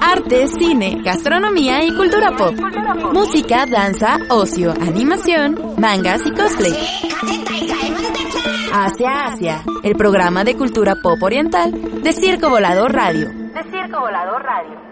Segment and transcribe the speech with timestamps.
[0.00, 2.54] Arte, cine, gastronomía y cultura pop.
[3.12, 6.72] Música, danza, ocio, animación, mangas y cosplay.
[8.72, 13.28] Hacia Asia, el programa de cultura pop oriental de Circo Volador Radio.
[13.28, 14.91] De Circo Volador Radio.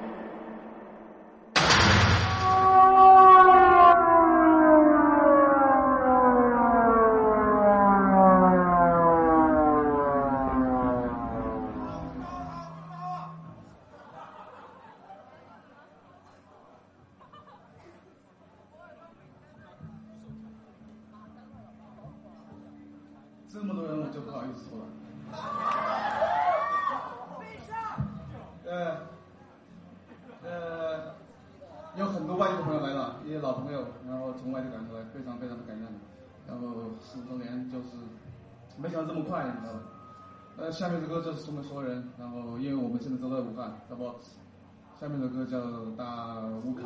[37.10, 37.88] 十五周年就是，
[38.76, 39.80] 没想到这么快，你知道吧？
[40.58, 44.14] 呃，下面的歌就是送给所有人，然后因为我们现在都在武汉，那么
[45.00, 45.58] 下面的歌叫
[45.96, 46.82] 《大乌卡》。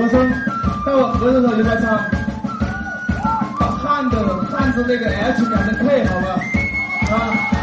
[0.00, 0.32] 罗声
[0.86, 2.00] 到我合的时候就开唱
[3.58, 6.40] 把汉的汉字那个 h 改成 k 好吧？
[7.14, 7.59] 啊。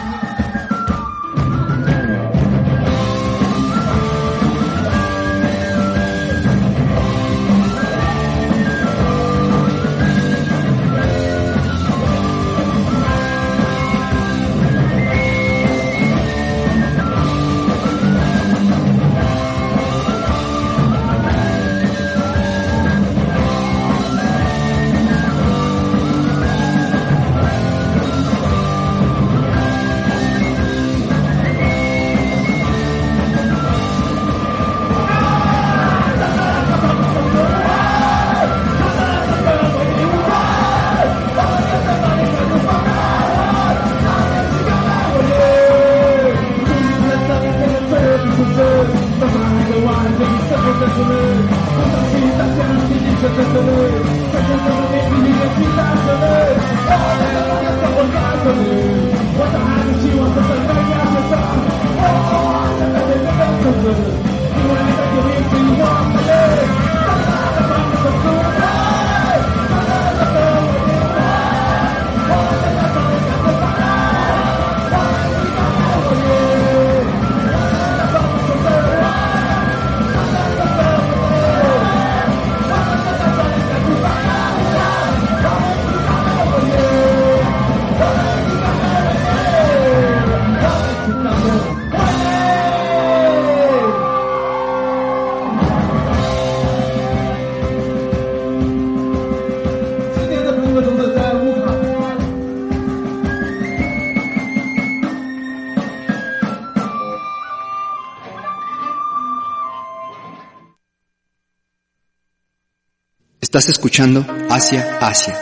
[113.48, 115.34] Estás escuchando Asia Asia.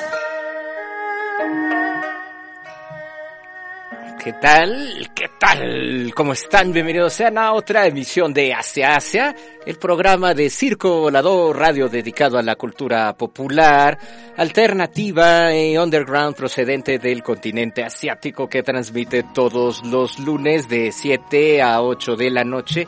[4.24, 5.10] ¿Qué tal?
[5.16, 6.13] ¿Qué tal?
[6.13, 6.72] ¿Cómo están?
[6.72, 9.36] Bienvenidos sean a otra emisión de Asia Asia,
[9.66, 13.98] el programa de Circo Volador Radio dedicado a la cultura popular,
[14.38, 21.81] alternativa y underground procedente del continente asiático que transmite todos los lunes de 7 a
[21.81, 22.88] 8 de la noche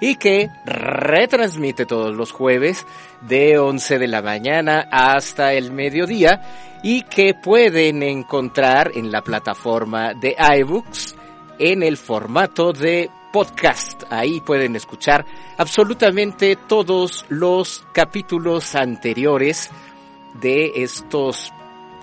[0.00, 2.86] y que retransmite todos los jueves
[3.22, 10.14] de 11 de la mañana hasta el mediodía y que pueden encontrar en la plataforma
[10.14, 11.16] de iBooks
[11.58, 14.04] en el formato de podcast.
[14.10, 15.24] Ahí pueden escuchar
[15.56, 19.70] absolutamente todos los capítulos anteriores
[20.40, 21.52] de estos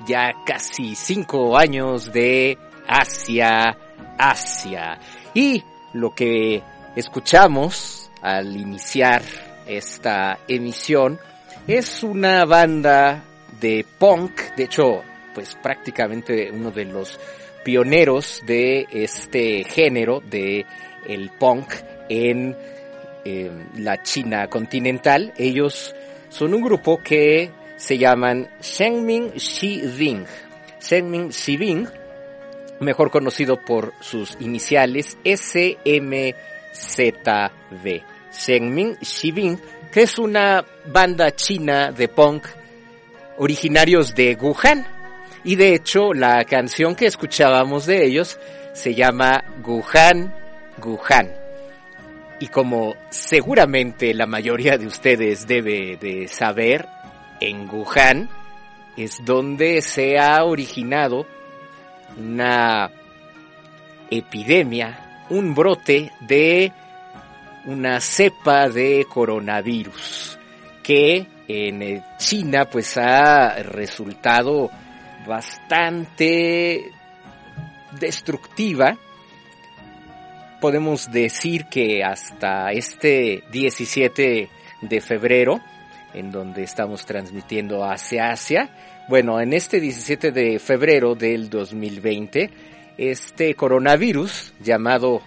[0.06, 2.58] ya casi cinco años de
[2.88, 3.78] Asia,
[4.18, 5.00] Asia.
[5.34, 5.64] Y
[5.94, 6.62] lo que
[6.96, 9.22] escuchamos al iniciar
[9.68, 11.20] esta emisión
[11.68, 13.24] es una banda
[13.60, 15.04] de punk, de hecho,
[15.34, 17.20] pues prácticamente uno de los
[17.64, 20.66] pioneros de este género de
[21.08, 21.74] el punk
[22.08, 22.56] en
[23.26, 25.34] eh, la China continental.
[25.38, 25.96] Ellos
[26.30, 30.26] son un grupo que se llaman Shengming Shibing.
[30.80, 31.88] Shengming Shibing,
[32.80, 35.18] mejor conocido por sus iniciales
[36.76, 38.04] SMZB.
[38.32, 39.60] Shengming Shibing,
[39.92, 42.46] que es una banda china de punk
[43.38, 44.86] originarios de Wuhan.
[45.44, 48.38] Y de hecho, la canción que escuchábamos de ellos
[48.74, 50.34] se llama Wuhan,
[50.84, 51.32] Wuhan.
[52.40, 56.86] Y como seguramente la mayoría de ustedes debe de saber,
[57.40, 58.30] en Wuhan
[58.98, 61.26] es donde se ha originado
[62.18, 62.92] una
[64.10, 66.72] epidemia, un brote de
[67.66, 70.38] una cepa de coronavirus
[70.84, 74.70] que en China pues ha resultado
[75.26, 76.92] bastante
[78.00, 78.98] destructiva.
[80.62, 84.50] Podemos decir que hasta este 17
[84.82, 85.60] de febrero,
[86.14, 88.70] en donde estamos transmitiendo hacia Asia,
[89.08, 95.22] bueno, en este 17 de febrero del 2020, este coronavirus llamado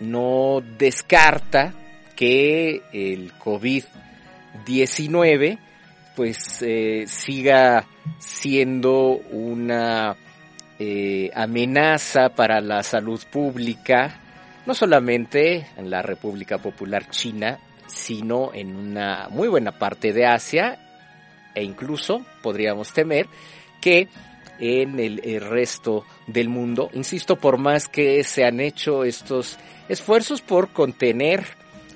[0.00, 1.74] no descarta
[2.16, 5.58] que el COVID-19
[6.18, 7.86] pues eh, siga
[8.18, 10.16] siendo una
[10.76, 14.18] eh, amenaza para la salud pública,
[14.66, 20.80] no solamente en la República Popular China, sino en una muy buena parte de Asia
[21.54, 23.28] e incluso podríamos temer
[23.80, 24.08] que
[24.58, 26.90] en el, el, resto del mundo.
[26.94, 29.56] Insisto, por más que se han hecho estos
[29.88, 31.44] esfuerzos por contener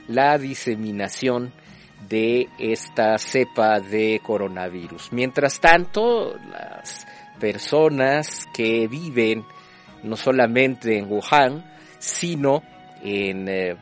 [0.06, 1.52] la diseminación
[2.08, 5.12] de esta cepa de coronavirus.
[5.12, 7.06] Mientras tanto, las
[7.38, 9.44] personas que viven
[10.02, 11.64] no solamente en Wuhan,
[11.98, 12.62] sino
[13.02, 13.76] en eh,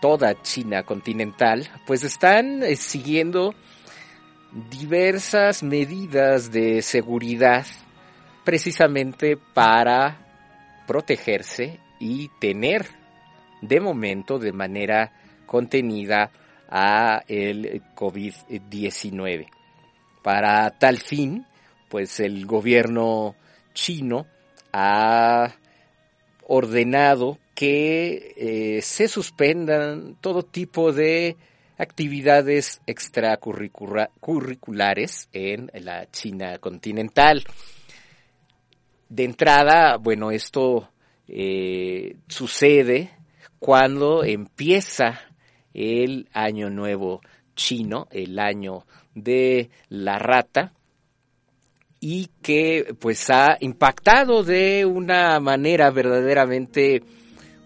[0.00, 3.54] toda China continental, pues están eh, siguiendo
[4.70, 7.66] diversas medidas de seguridad
[8.44, 10.18] precisamente para
[10.86, 12.86] protegerse y tener
[13.60, 15.12] de momento de manera
[15.46, 16.30] contenida
[16.68, 19.46] a el COVID-19.
[20.22, 21.46] Para tal fin,
[21.88, 23.34] pues el gobierno
[23.74, 24.26] chino
[24.72, 25.54] ha
[26.48, 31.36] ordenado que eh, se suspendan todo tipo de
[31.78, 37.44] actividades extracurriculares en la China continental.
[39.08, 40.90] De entrada, bueno, esto
[41.28, 43.10] eh, sucede
[43.58, 45.20] cuando empieza
[45.76, 47.20] el año nuevo
[47.54, 50.72] chino, el año de la rata,
[52.00, 57.02] y que pues ha impactado de una manera verdaderamente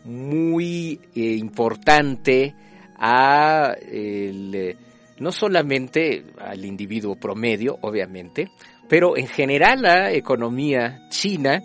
[0.05, 2.55] muy eh, importante
[2.97, 4.77] a el,
[5.19, 8.49] no solamente al individuo promedio, obviamente,
[8.89, 11.63] pero en general la economía china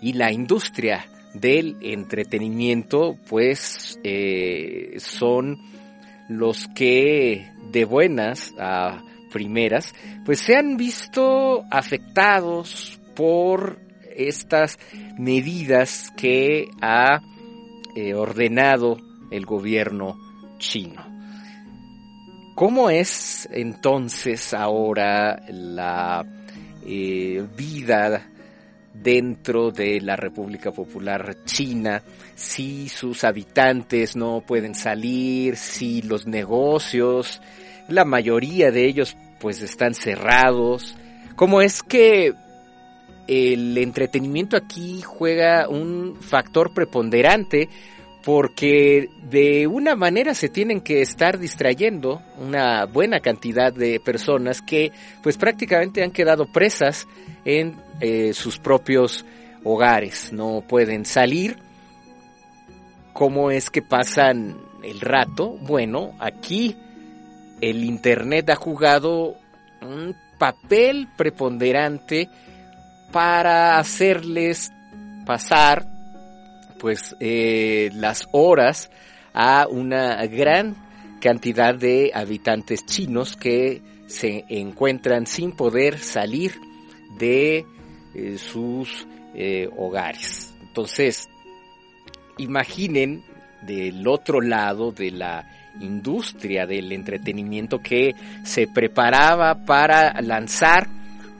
[0.00, 5.71] y la industria del entretenimiento, pues eh, son
[6.38, 13.78] los que de buenas a primeras, pues se han visto afectados por
[14.14, 14.78] estas
[15.18, 17.20] medidas que ha
[17.96, 18.98] eh, ordenado
[19.30, 20.16] el gobierno
[20.58, 21.12] chino.
[22.54, 26.24] ¿Cómo es entonces ahora la
[26.84, 28.31] eh, vida
[28.94, 32.02] dentro de la República Popular China,
[32.34, 37.40] si sus habitantes no pueden salir, si los negocios,
[37.88, 40.96] la mayoría de ellos pues están cerrados,
[41.36, 42.32] cómo es que
[43.26, 47.68] el entretenimiento aquí juega un factor preponderante
[48.24, 54.92] porque de una manera se tienen que estar distrayendo una buena cantidad de personas que
[55.22, 57.06] pues prácticamente han quedado presas
[57.44, 59.24] en eh, sus propios
[59.64, 61.56] hogares, no pueden salir.
[63.12, 65.58] ¿Cómo es que pasan el rato?
[65.60, 66.76] Bueno, aquí
[67.60, 69.36] el Internet ha jugado
[69.82, 72.28] un papel preponderante
[73.12, 74.72] para hacerles
[75.26, 75.91] pasar
[76.82, 78.90] pues eh, las horas
[79.32, 80.74] a una gran
[81.20, 86.54] cantidad de habitantes chinos que se encuentran sin poder salir
[87.20, 87.64] de
[88.14, 90.52] eh, sus eh, hogares.
[90.60, 91.28] Entonces,
[92.36, 93.22] imaginen
[93.64, 95.48] del otro lado de la
[95.80, 98.12] industria del entretenimiento que
[98.42, 100.88] se preparaba para lanzar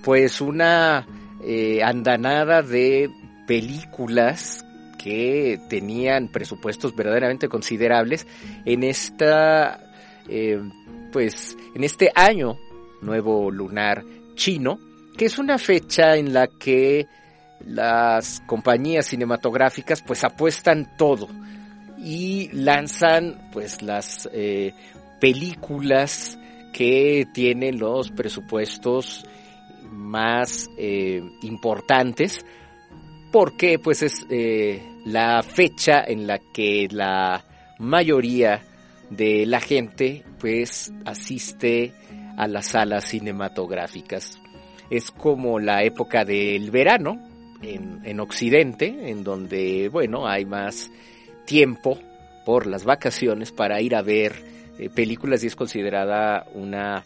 [0.04, 1.04] pues una
[1.82, 3.10] andanada de
[3.48, 4.64] películas
[5.02, 8.26] que tenían presupuestos verdaderamente considerables
[8.64, 9.80] en esta,
[10.28, 10.60] eh,
[11.10, 12.56] pues, en este año
[13.00, 14.04] nuevo lunar
[14.34, 14.78] chino,
[15.16, 17.06] que es una fecha en la que
[17.66, 21.28] las compañías cinematográficas pues apuestan todo
[21.98, 24.72] y lanzan pues las eh,
[25.20, 26.38] películas
[26.72, 29.24] que tienen los presupuestos
[29.92, 32.44] más eh, importantes
[33.30, 34.26] porque pues es
[35.04, 37.44] la fecha en la que la
[37.78, 38.62] mayoría
[39.10, 41.92] de la gente pues asiste
[42.36, 44.38] a las salas cinematográficas.
[44.90, 47.18] Es como la época del verano
[47.62, 50.90] en, en Occidente, en donde, bueno, hay más
[51.46, 51.98] tiempo
[52.44, 54.34] por las vacaciones para ir a ver
[54.78, 57.04] eh, películas y es considerada una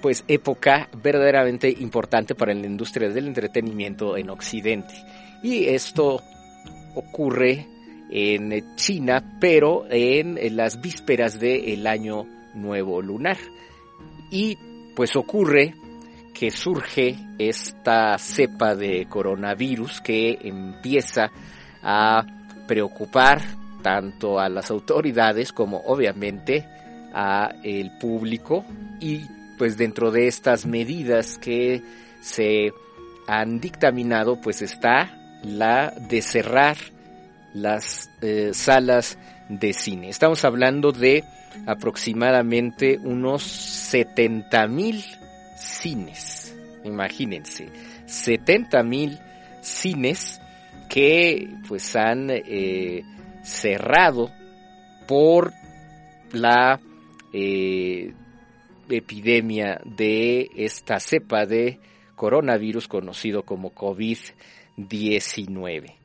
[0.00, 4.94] pues época verdaderamente importante para la industria del entretenimiento en Occidente.
[5.42, 6.22] Y esto
[6.94, 7.66] ocurre
[8.10, 13.38] en China, pero en, las vísperas del año nuevo lunar.
[14.30, 14.58] Y
[14.94, 15.74] pues ocurre
[16.34, 21.30] que surge esta cepa de coronavirus que empieza
[21.82, 22.24] a
[22.66, 23.40] preocupar
[23.82, 26.66] tanto a las autoridades como obviamente
[27.14, 28.64] a el público
[29.00, 29.20] y
[29.58, 31.82] pues dentro de estas medidas que
[32.20, 32.72] se
[33.26, 36.76] han dictaminado pues está la de cerrar
[37.54, 39.18] las eh, salas
[39.48, 40.08] de cine.
[40.08, 41.24] Estamos hablando de
[41.66, 45.04] aproximadamente unos 70 mil
[45.56, 46.54] cines.
[46.84, 47.68] Imagínense,
[48.06, 49.18] 70 mil
[49.60, 50.40] cines
[50.88, 53.02] que pues han eh,
[53.42, 54.30] cerrado
[55.06, 55.52] por
[56.32, 56.80] la
[57.32, 58.12] eh,
[58.88, 61.78] epidemia de esta cepa de
[62.14, 64.32] coronavirus conocido como COVID-19.
[64.88, 65.96] 19.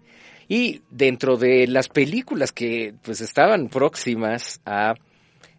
[0.48, 4.96] Y dentro de las películas que pues estaban próximas a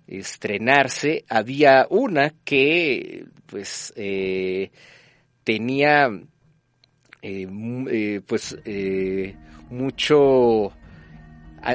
[0.07, 4.71] estrenarse, había una que pues eh,
[5.45, 6.09] tenía
[7.21, 7.47] eh,
[7.91, 8.57] eh, pues
[9.71, 10.73] mucho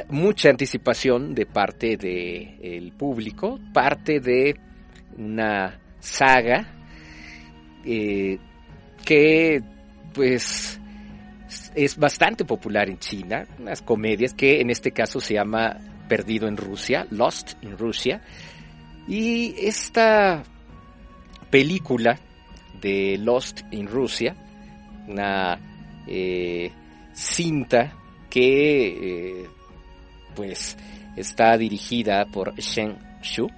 [0.08, 4.56] mucha anticipación de parte del público, parte de
[5.16, 6.66] una saga
[7.84, 9.62] que
[10.12, 10.80] pues
[11.74, 15.76] es bastante popular en China, unas comedias que en este caso se llama
[16.08, 18.22] Perdido en Rusia, Lost in Russia.
[19.08, 20.42] Y esta
[21.50, 22.18] película
[22.80, 24.34] de Lost in Russia,
[25.08, 25.58] una
[26.06, 26.70] eh,
[27.12, 27.92] cinta
[28.30, 28.86] que
[29.42, 29.46] eh,
[30.34, 30.76] pues
[31.16, 33.48] está dirigida por Shen Shu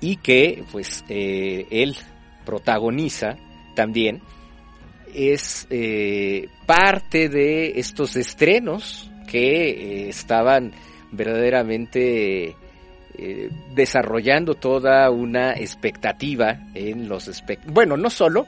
[0.00, 1.96] y que pues eh, él
[2.44, 3.36] protagoniza
[3.74, 4.22] también
[5.16, 10.72] es eh, parte de estos estrenos que eh, estaban
[11.10, 12.54] verdaderamente
[13.74, 17.30] desarrollando toda una expectativa en los
[17.66, 18.46] bueno no solo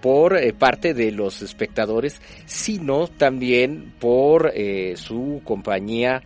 [0.00, 4.54] por parte de los espectadores sino también por
[4.96, 6.22] su compañía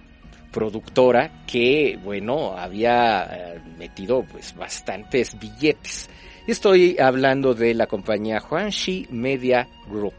[0.51, 6.09] productora que, bueno, había eh, metido pues bastantes billetes.
[6.49, 10.15] Estoy hablando de la compañía Huanxi Media Group.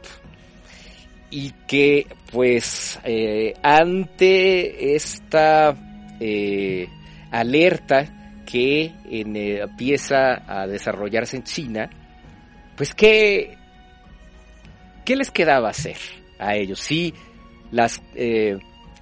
[1.31, 5.75] Y que pues eh, ante esta
[6.19, 6.87] eh,
[7.31, 11.89] alerta que empieza a desarrollarse en China,
[12.77, 13.57] pues ¿qué,
[15.05, 15.97] qué les quedaba hacer
[16.37, 16.79] a ellos?
[16.79, 17.11] Si
[17.71, 18.03] las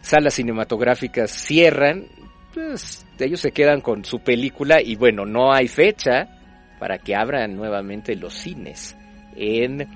[0.02, 2.08] salas cinematográficas cierran,
[2.54, 6.37] pues ellos se quedan con su película y bueno, no hay fecha
[6.80, 8.96] para que abran nuevamente los cines
[9.36, 9.88] en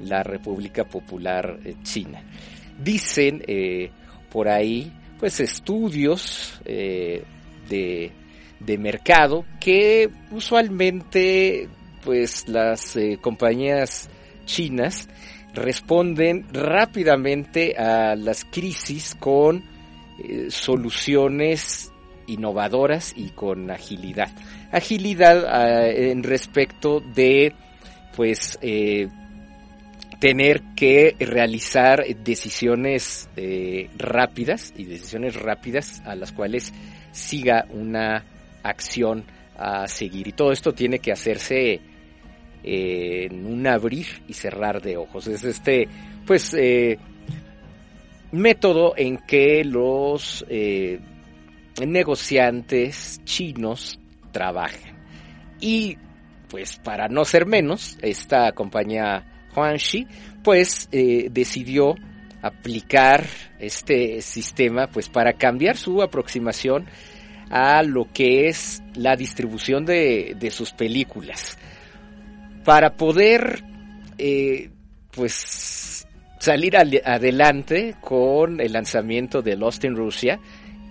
[0.00, 2.22] la República Popular eh, China.
[2.78, 3.90] Dicen eh,
[4.30, 7.24] por ahí, pues estudios eh,
[7.68, 8.12] de,
[8.60, 11.68] de, mercado que usualmente
[12.04, 14.08] pues las compañías
[14.44, 15.08] chinas
[15.52, 19.64] responden rápidamente a las crisis con
[20.48, 21.92] soluciones
[22.28, 24.30] innovadoras y con agilidad.
[24.70, 27.54] Agilidad ah, en respecto de
[28.16, 29.08] pues eh,
[30.18, 36.72] tener que realizar decisiones eh, rápidas y decisiones rápidas a las cuales
[37.12, 38.24] siga una
[38.62, 39.24] acción
[39.56, 40.28] a seguir.
[40.28, 41.80] Y todo esto tiene que hacerse
[42.62, 45.26] en un abrir y cerrar de ojos.
[45.28, 45.88] Es este,
[46.26, 46.98] pues, eh,
[48.32, 51.00] método en que los eh,
[51.86, 53.97] negociantes chinos
[54.30, 54.98] trabajan.
[55.60, 55.96] Y,
[56.48, 60.06] pues, para no ser menos, esta compañía Huanxi,
[60.42, 61.94] pues, eh, decidió
[62.42, 63.26] aplicar
[63.58, 66.86] este sistema, pues, para cambiar su aproximación
[67.50, 71.58] a lo que es la distribución de, de sus películas
[72.68, 73.64] para poder
[74.18, 74.68] eh,
[75.10, 76.06] pues
[76.38, 80.38] salir adelante con el lanzamiento de Lost in Russia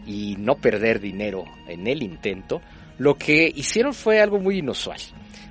[0.06, 2.62] y no perder dinero en el intento,
[2.98, 5.00] lo que hicieron fue algo muy inusual.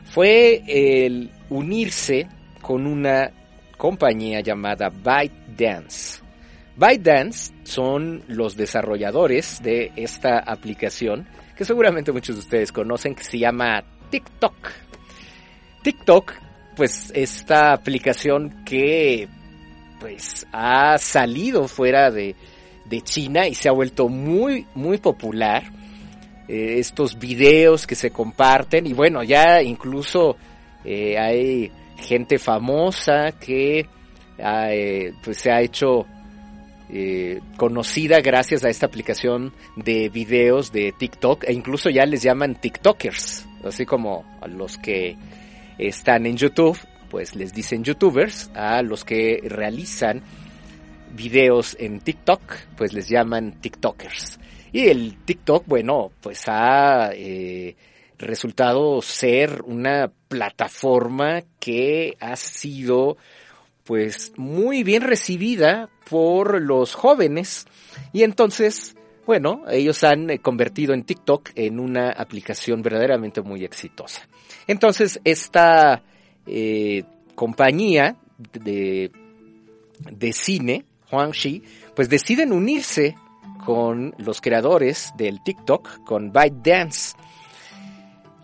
[0.04, 2.28] Fue el unirse
[2.62, 3.30] con una
[3.76, 6.22] compañía llamada ByteDance.
[6.76, 13.38] ByteDance son los desarrolladores de esta aplicación que seguramente muchos de ustedes conocen que se
[13.38, 14.54] llama TikTok.
[15.82, 16.32] TikTok,
[16.76, 19.28] pues esta aplicación que
[20.00, 22.34] pues ha salido fuera de,
[23.02, 25.64] China y se ha vuelto muy, muy popular.
[26.48, 30.36] Eh, estos videos que se comparten y bueno, ya incluso
[30.84, 33.86] eh, hay gente famosa que
[34.38, 36.06] eh, pues se ha hecho
[37.56, 43.44] conocida gracias a esta aplicación de videos de TikTok e incluso ya les llaman TikTokers,
[43.64, 45.16] así como a los que
[45.78, 46.78] están en YouTube,
[47.10, 50.22] pues les dicen youtubers, a los que realizan
[51.12, 52.40] videos en TikTok,
[52.76, 54.38] pues les llaman TikTokers.
[54.76, 57.74] Y el TikTok, bueno, pues ha eh,
[58.18, 63.16] resultado ser una plataforma que ha sido
[63.84, 67.66] pues muy bien recibida por los jóvenes
[68.12, 74.28] y entonces bueno, ellos han eh, convertido en TikTok en una aplicación verdaderamente muy exitosa.
[74.66, 76.02] Entonces, esta
[76.46, 77.02] eh,
[77.34, 78.16] compañía
[78.52, 79.10] de,
[80.00, 81.62] de cine, Huangxi,
[81.94, 83.16] pues deciden unirse
[83.64, 87.16] con los creadores del TikTok, con ByteDance.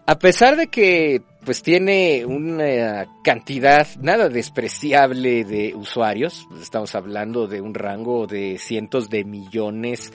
[0.07, 7.61] A pesar de que pues tiene una cantidad nada despreciable de usuarios, estamos hablando de
[7.61, 10.12] un rango de cientos de millones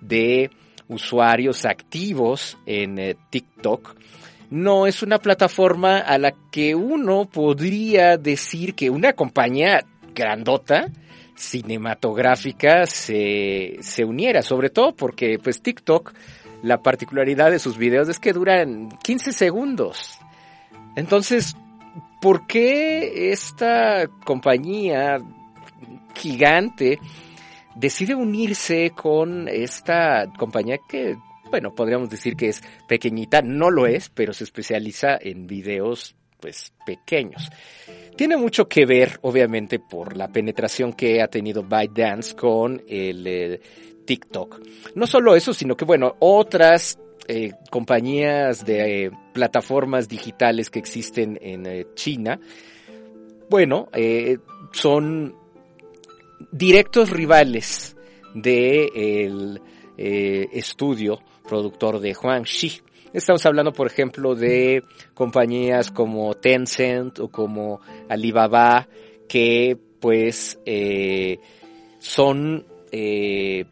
[0.00, 0.50] de
[0.88, 3.96] usuarios activos en eh, TikTok,
[4.50, 10.90] no es una plataforma a la que uno podría decir que una compañía grandota
[11.36, 16.12] cinematográfica se, se uniera, sobre todo porque pues TikTok,
[16.62, 20.18] la particularidad de sus videos es que duran 15 segundos.
[20.96, 21.56] Entonces,
[22.20, 25.18] ¿por qué esta compañía
[26.14, 26.98] gigante
[27.74, 31.16] decide unirse con esta compañía que,
[31.50, 36.72] bueno, podríamos decir que es pequeñita, no lo es, pero se especializa en videos pues
[36.84, 37.50] pequeños.
[38.16, 43.60] Tiene mucho que ver, obviamente, por la penetración que ha tenido ByteDance con el eh,
[44.04, 44.60] TikTok.
[44.94, 51.38] No solo eso, sino que bueno, otras eh, compañías de eh, plataformas digitales que existen
[51.42, 52.38] en China,
[53.50, 53.88] bueno,
[54.72, 55.34] son
[56.50, 57.96] directos rivales
[58.34, 59.60] del
[59.96, 62.80] de estudio productor de Huangxi.
[63.14, 64.82] Estamos hablando, por ejemplo, de
[65.14, 68.86] compañías como Tencent o como Alibaba,
[69.26, 70.58] que pues
[71.98, 72.66] son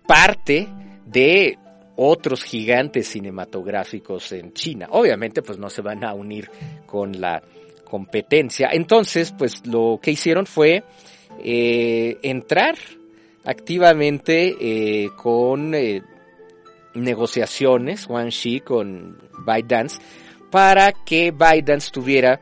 [0.06, 0.68] parte
[1.04, 1.58] de
[1.96, 4.88] otros gigantes cinematográficos en China.
[4.90, 6.50] Obviamente, pues no se van a unir
[6.86, 7.42] con la
[7.84, 8.70] competencia.
[8.72, 10.82] Entonces, pues lo que hicieron fue
[11.44, 12.74] eh, entrar
[13.44, 16.02] activamente eh, con eh,
[16.94, 20.00] negociaciones, Wang Xi con ByteDance,
[20.50, 22.40] para que ByteDance tuviera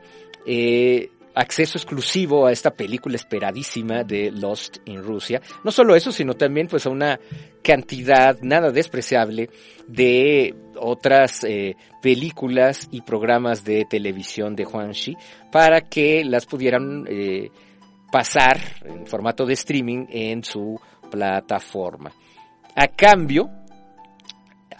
[1.33, 5.41] acceso exclusivo a esta película esperadísima de Lost in Rusia.
[5.63, 7.19] No solo eso, sino también pues a una
[7.61, 9.49] cantidad nada despreciable
[9.87, 15.15] de otras eh, películas y programas de televisión de Huangxi
[15.51, 17.49] para que las pudieran eh,
[18.11, 22.11] pasar en formato de streaming en su plataforma.
[22.75, 23.49] A cambio,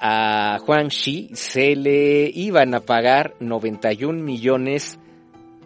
[0.01, 4.99] a Huangxi se le iban a pagar 91 millones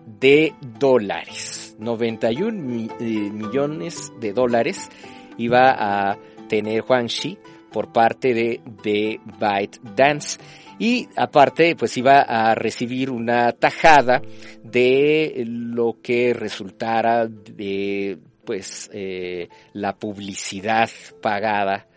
[0.05, 1.77] de dólares.
[1.79, 4.89] 91 eh, millones de dólares
[5.37, 6.17] iba a
[6.49, 7.37] tener Juan Xi
[7.71, 10.39] por parte de, de ByteDance.
[10.79, 14.21] Y aparte, pues iba a recibir una tajada
[14.61, 20.89] de lo que resultara de pues eh, la publicidad
[21.21, 21.87] pagada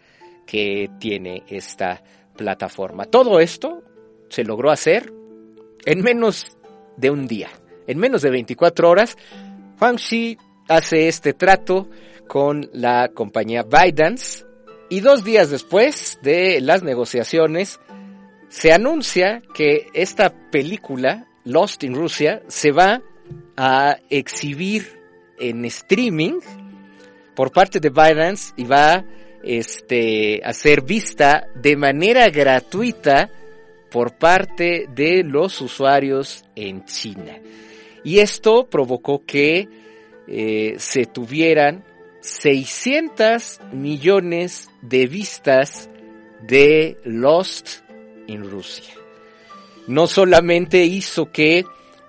[0.46, 2.02] que tiene esta
[2.38, 3.04] plataforma.
[3.04, 3.82] Todo esto
[4.30, 5.12] se logró hacer
[5.84, 6.56] en menos
[6.96, 7.50] de un día
[7.88, 9.16] en menos de 24 horas,
[9.80, 11.88] Huangxi hace este trato
[12.28, 14.44] con la compañía ByteDance
[14.90, 17.80] y dos días después de las negociaciones
[18.48, 23.02] se anuncia que esta película, Lost in Russia, se va
[23.56, 25.00] a exhibir
[25.38, 26.40] en streaming
[27.34, 29.04] por parte de ByteDance y va
[29.42, 33.30] este, a ser vista de manera gratuita
[33.90, 37.38] por parte de los usuarios en China.
[38.04, 39.68] Y esto provocó que
[40.26, 41.84] eh, se tuvieran
[42.20, 45.88] 600 millones de vistas
[46.42, 47.80] de Lost
[48.26, 48.94] en Rusia.
[49.86, 51.64] No solamente hizo que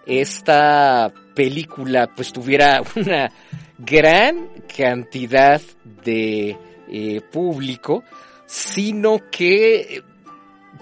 [0.05, 3.31] esta película pues tuviera una
[3.77, 5.61] gran cantidad
[6.03, 6.57] de
[6.89, 8.03] eh, público,
[8.45, 10.03] sino que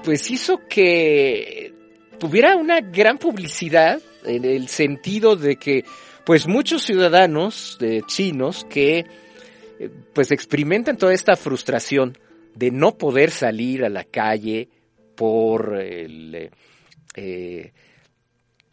[0.03, 1.73] pues hizo que
[2.19, 5.83] tuviera una gran publicidad en el sentido de que
[6.25, 9.05] pues muchos ciudadanos chinos que
[9.79, 12.17] eh, pues experimentan toda esta frustración
[12.55, 14.69] de no poder salir a la calle
[15.15, 16.49] por el
[17.15, 17.71] eh,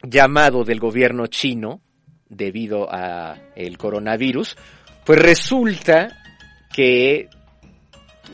[0.03, 1.81] llamado del gobierno chino
[2.29, 4.57] debido a el coronavirus,
[5.05, 6.24] pues resulta
[6.75, 7.29] que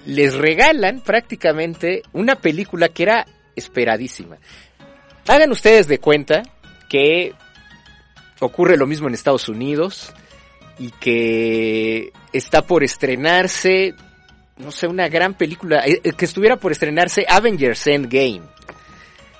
[0.07, 4.37] les regalan prácticamente una película que era esperadísima.
[5.27, 6.41] Hagan ustedes de cuenta
[6.89, 7.35] que
[8.39, 10.11] ocurre lo mismo en Estados Unidos
[10.79, 13.93] y que está por estrenarse,
[14.57, 18.41] no sé, una gran película, eh, eh, que estuviera por estrenarse Avengers Endgame.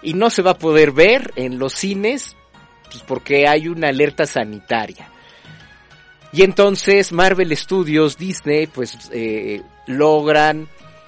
[0.04, 2.36] Y no se va a poder ver en los cines
[2.84, 5.11] pues porque hay una alerta sanitaria.
[6.34, 10.68] Y entonces Marvel Studios, Disney, pues eh, logran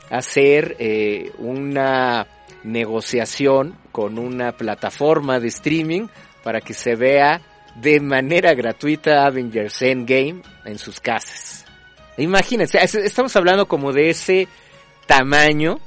[0.09, 0.77] hacer
[1.39, 2.27] una
[2.63, 6.07] negociación con una plataforma de streaming
[6.43, 7.41] para que se vea
[7.75, 11.65] de manera gratuita Avengers Endgame en sus casas.
[12.17, 14.47] Imagínense, estamos hablando como de ese
[15.07, 15.79] tamaño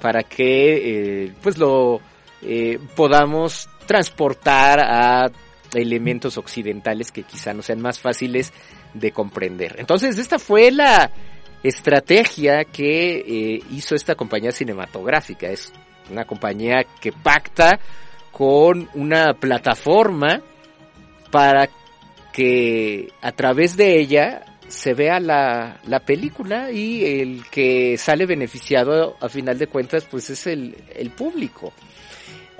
[0.00, 2.00] para que eh, pues lo
[2.42, 5.30] eh, podamos transportar a
[5.74, 8.52] elementos occidentales que quizá no sean más fáciles
[8.94, 9.76] de comprender.
[9.78, 11.10] Entonces esta fue la
[11.62, 15.48] estrategia que eh, hizo esta compañía cinematográfica.
[15.48, 15.72] Es
[16.10, 17.78] una compañía que pacta
[18.32, 20.42] con una plataforma
[21.30, 21.68] para
[22.32, 29.16] que a través de ella se vea la, la, película y el que sale beneficiado
[29.20, 31.72] a final de cuentas pues es el, el público.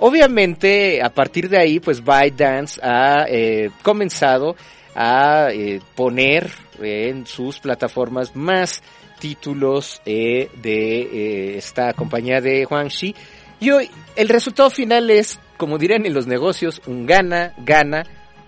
[0.03, 4.55] Obviamente a partir de ahí pues ByteDance ha eh, comenzado
[4.95, 6.49] a eh, poner
[6.81, 8.81] en sus plataformas más
[9.19, 13.13] títulos eh, de esta compañía de Huangxi
[13.59, 18.03] y hoy el resultado final es como dirían en los negocios, un gana, gana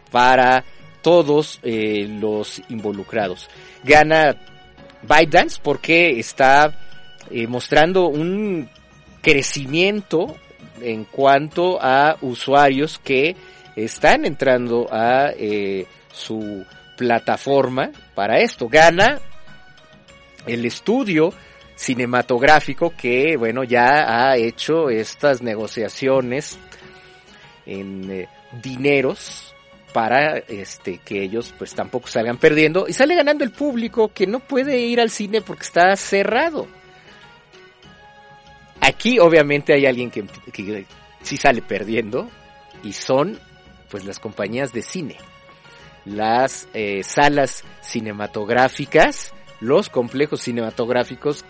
[0.10, 0.64] para
[1.04, 3.48] todos los involucrados.
[3.84, 4.36] Gana
[5.04, 6.76] ByteDance porque está
[7.48, 8.68] mostrando un
[9.22, 10.36] crecimiento
[10.84, 13.36] en cuanto a usuarios que
[13.76, 16.66] están entrando a eh, su
[16.98, 18.68] plataforma para esto.
[18.68, 19.20] Gana
[20.46, 21.34] el estudio
[21.76, 26.58] cinematográfico que, bueno, ya ha hecho estas negociaciones
[27.66, 28.28] en eh,
[28.62, 29.54] dineros
[29.94, 34.40] para este que ellos pues tampoco salgan perdiendo y sale ganando el público que no
[34.40, 36.68] puede ir al cine porque está cerrado.
[38.86, 40.86] Aquí obviamente hay alguien que, que
[41.22, 42.30] sí sale perdiendo
[42.84, 43.40] y son
[43.90, 45.18] pues las compañías de cine,
[46.04, 51.46] las eh, salas cinematográficas, los complejos cinematográficos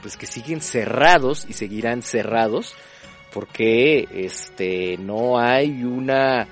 [0.00, 2.74] pues que siguen cerrados y seguirán cerrados
[3.34, 6.48] porque este no hay una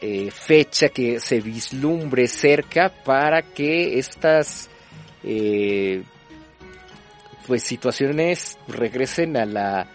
[0.00, 4.70] eh, fecha que se vislumbre cerca para que estas
[5.24, 6.04] eh,
[7.46, 9.86] pues situaciones regresen a la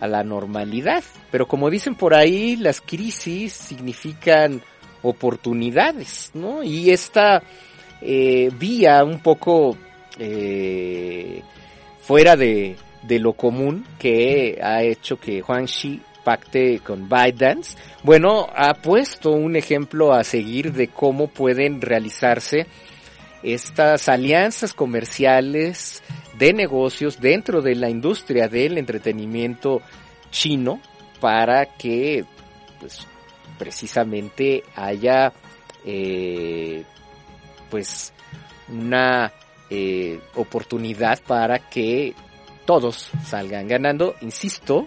[0.00, 1.02] a la normalidad.
[1.30, 4.62] Pero como dicen por ahí las crisis significan
[5.02, 7.42] oportunidades no y esta
[8.00, 9.76] eh, vía un poco
[12.00, 18.48] fuera de de lo común que ha hecho que Juan Xi pacte con ByteDance, bueno,
[18.54, 22.66] ha puesto un ejemplo a seguir de cómo pueden realizarse
[23.42, 26.02] estas alianzas comerciales
[26.38, 29.82] de negocios dentro de la industria del entretenimiento
[30.30, 30.80] chino
[31.20, 32.24] para que
[32.80, 33.06] pues
[33.58, 35.32] precisamente haya
[35.84, 36.84] eh,
[37.70, 38.12] pues
[38.68, 39.32] una
[39.70, 42.14] eh, oportunidad para que
[42.64, 44.86] todos salgan ganando, insisto,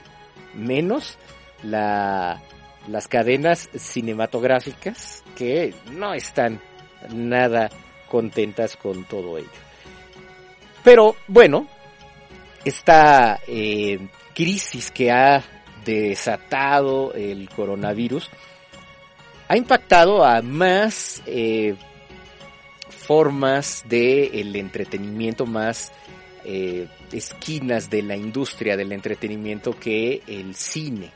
[0.54, 1.18] menos
[1.64, 2.42] la,
[2.88, 6.62] las cadenas cinematográficas que no están
[7.10, 7.70] nada
[8.08, 9.71] contentas con todo ello.
[10.84, 11.68] Pero bueno,
[12.66, 14.00] esta eh,
[14.34, 15.44] crisis que ha
[15.86, 18.30] desatado el coronavirus
[19.48, 21.76] ha impactado a más eh,
[22.88, 25.92] formas del entretenimiento, más
[26.46, 31.12] eh, esquinas de la industria del entretenimiento que el cine.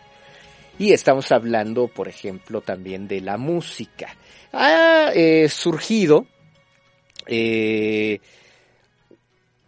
[0.78, 4.14] Y estamos hablando, por ejemplo, también de la música.
[4.52, 6.26] Ha eh, surgido,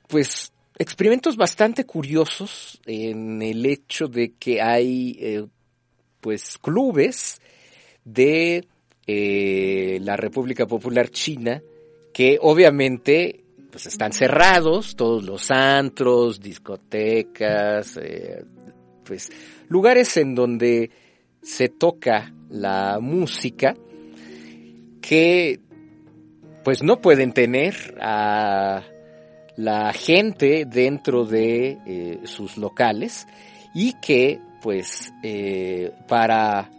[0.07, 5.47] pues, experimentos bastante curiosos en el hecho de que hay,
[6.21, 7.41] pues, clubes
[8.03, 8.67] de
[9.05, 11.61] la República Popular China
[12.17, 18.43] que obviamente pues están cerrados, todos los antros, discotecas, eh,
[19.03, 19.29] pues
[19.67, 20.89] lugares en donde
[21.43, 23.75] se toca la música
[24.99, 25.59] que
[26.63, 28.83] pues no pueden tener a
[29.57, 33.27] la gente dentro de eh, sus locales
[33.73, 36.69] y que pues eh, para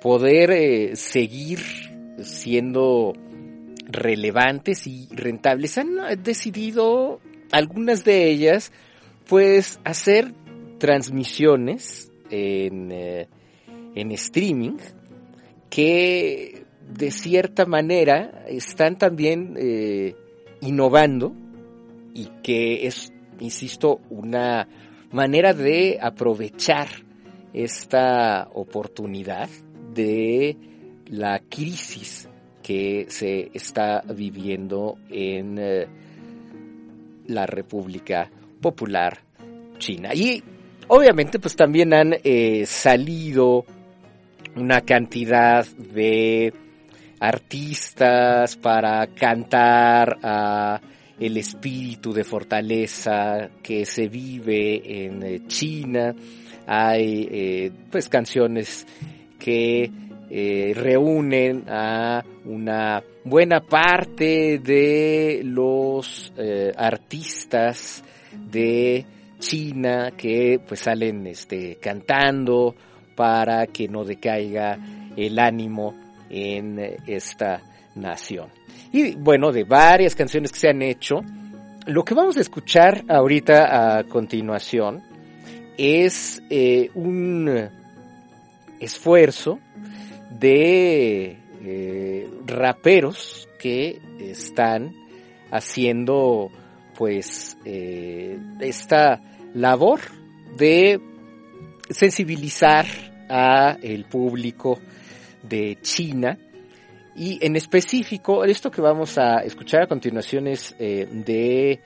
[0.00, 1.60] poder seguir
[2.22, 3.12] siendo
[3.84, 7.20] relevantes y rentables han decidido
[7.52, 8.72] algunas de ellas
[9.28, 10.32] pues hacer
[10.78, 13.28] transmisiones en, eh,
[13.94, 14.78] en streaming
[15.70, 20.16] que de cierta manera están también eh,
[20.60, 21.34] innovando
[22.14, 24.68] y que es, insisto, una
[25.10, 26.88] manera de aprovechar
[27.52, 29.48] esta oportunidad
[29.94, 30.56] de
[31.06, 32.28] la crisis
[32.62, 35.86] que se está viviendo en eh,
[37.26, 39.18] la República Popular
[39.78, 40.14] China.
[40.14, 40.42] Y
[40.88, 43.64] obviamente pues también han eh, salido
[44.56, 46.52] una cantidad de
[47.20, 50.80] artistas para cantar a
[51.26, 56.14] el espíritu de fortaleza que se vive en eh, China.
[56.66, 58.86] Hay pues canciones
[59.38, 59.90] que
[60.34, 68.02] eh, reúnen a una buena parte de los eh, artistas
[68.50, 69.04] de
[69.38, 72.74] China que pues salen este cantando
[73.14, 74.78] para que no decaiga
[75.14, 75.94] el ánimo
[76.30, 77.60] en esta
[77.94, 78.48] nación.
[78.92, 81.22] Y bueno, de varias canciones que se han hecho,
[81.86, 85.02] lo que vamos a escuchar ahorita a continuación
[85.78, 87.70] es eh, un
[88.78, 89.58] esfuerzo
[90.30, 94.94] de eh, raperos que están
[95.50, 96.50] haciendo
[96.96, 99.20] pues eh, esta
[99.54, 100.00] labor
[100.56, 101.00] de
[101.88, 102.86] sensibilizar
[103.28, 104.78] a el público
[105.42, 106.38] de China
[107.14, 111.80] y en específico esto que vamos a escuchar a continuación es eh, de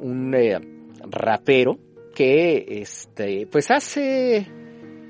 [0.00, 0.34] un
[1.10, 1.78] rapero
[2.14, 4.46] que este, pues hace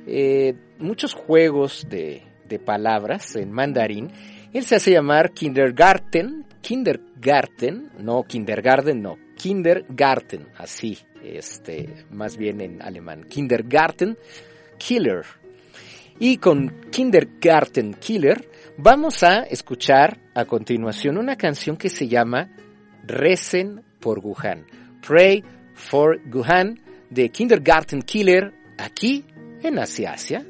[0.07, 4.11] eh, muchos juegos de, de palabras en mandarín.
[4.53, 12.83] Él se hace llamar Kindergarten, Kindergarten, no Kindergarten, no, Kindergarten, así, este, más bien en
[12.83, 14.18] alemán, Kindergarten
[14.79, 15.24] Killer.
[16.20, 22.50] Y con Kindergarten Killer vamos a escuchar a continuación una canción que se llama
[23.07, 24.66] Recen por Wuhan,
[25.07, 29.24] Pray for Wuhan de Kindergarten Killer aquí
[29.62, 30.44] en Asia Asia.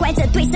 [0.00, 0.49] 怀着对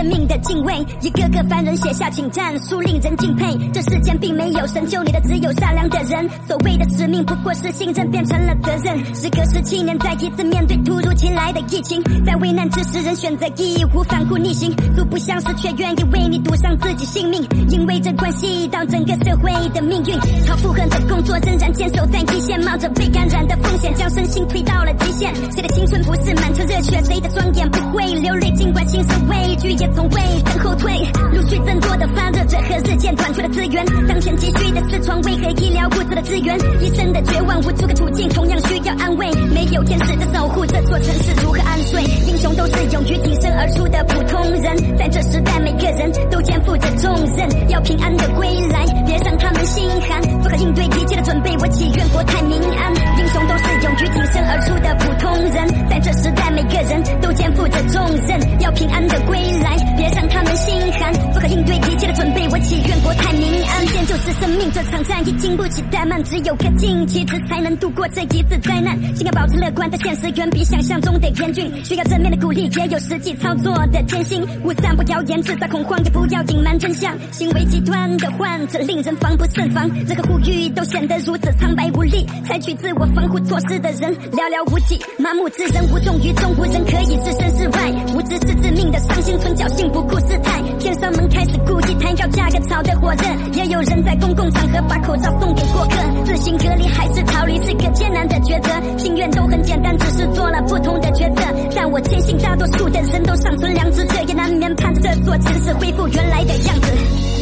[0.44, 3.56] 敬畏，一个个凡人写下请战书，令人敬佩。
[3.72, 6.28] 这世间并没有神，救你的只有善良的人。
[6.46, 9.14] 所谓的使命不过是信任变成了责任。
[9.14, 20.14] 时隔十七年，再一次面对突如其来的疫情，在危难之时，人选择义无反顾逆行，素不相识却愿意为你赌上自己性命，因为这关系到整个社会的命运。
[20.46, 25.34] 超负荷的工作仍然坚守在一线，冒着被感染的风险，将身心推到了极限。
[25.52, 27.02] 谁的青春不是满腔热血？
[27.02, 28.52] 谁的双眼不会流泪？
[28.54, 30.92] 尽管心生畏惧，也从未曾后退。
[31.32, 36.58] 陆续增多的发热者和日渐短缺的资源，当前急需的是床位和医疗物资的资源。
[36.80, 39.30] 医生的绝望无助的处境同样需要安慰。
[39.54, 42.02] 没有天使的守护，这座城市如何安睡？
[42.26, 50.22] 英雄都是勇于挺身而出的普通人，在这时代，每个人都肩负着重任，要平安的归来，别让他们心寒。
[50.42, 52.92] 做好应对一切的准备，我祈愿国泰民安。
[53.18, 61.12] 英雄都是勇于挺身而出的普通人，在这时代，每个人都肩负着重任，要平安的归来，别让他们心寒。
[61.32, 63.86] 做好应对一切的准备，我祈愿国泰民安。
[63.86, 68.96] 时间就是生命，这场战役经不起怠慢，只有恪尽其职才能度过这一次灾难。
[69.16, 72.34] 心要保持乐观，但现实远比想象中的严峻，需要正面的。
[72.44, 74.02] 鼓励，也有实际操作的。
[74.04, 74.44] 艰辛。
[74.64, 77.14] 勿散布谣言，制造恐慌，也不要隐瞒真相。
[77.32, 82.26] 行为极端的患者令人防不胜防，任何呼吁都显得如此苍白无力。
[82.44, 87.90] 采取自我防护措施的人寥寥无几，麻木之人无动于衷，无人可以置身事外。
[88.14, 90.62] 无知是致命的伤心，存侥幸不顾事态。
[90.78, 95.96] 天上门开始故意抬高价格炒得火热，也有人在公共场合把口罩送给过客。
[96.24, 101.42] 自行隔离还是逃离是个艰难的抉择，心愿都很简单，只是做了不同的抉择。
[101.74, 107.33] 但我坚信大多数的人都尚存良知，这也难免盼着这座城市恢复原来的样子。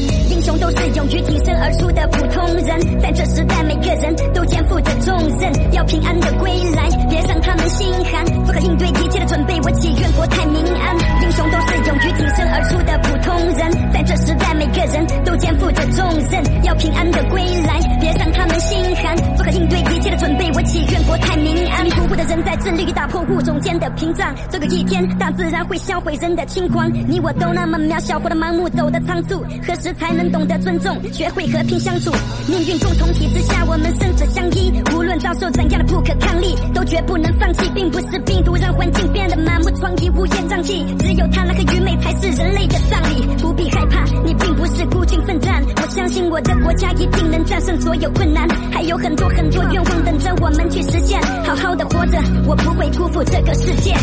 [0.42, 8.26] 英雄都是勇于挺身而出的普通人，在这时代，每个人都肩负着重任，要平安的归来，别让他们心寒。
[8.44, 10.96] 做好应对一切的准备，我祈愿国泰民安。
[11.22, 19.16] 英雄都是勇于挺身而出的普通人，在这时代，每个人都肩负着重任，要平安的归来，别让他们心寒。
[19.36, 21.84] 做好应对一切的准备，我祈愿国泰民安。
[21.84, 26.90] 迷糊的人在致力于打破物种间的屏障，总有一天，大自然会销毁人的轻狂。
[27.06, 32.10] 你我都那么渺小，活得盲目，走得仓促，何时才能懂得尊重，学会和平相处？
[32.48, 34.72] 命运共同体之下，我们生死相依。
[34.96, 37.70] 无论遭受怎样的不可抗力，都绝不能放弃。
[37.74, 43.26] 并不是病毒让环境变得满目疮痍、乌烟瘴气，只有贪婪和愚昧才是人类的葬礼。
[43.40, 45.62] 不必害怕，你并不是孤军奋战。
[45.76, 51.20] 我相信我的国家一定能战胜所有困难，还有很多很多愿望等着我们去实现。
[51.44, 53.94] 好好的活着，我不会辜负这个世界。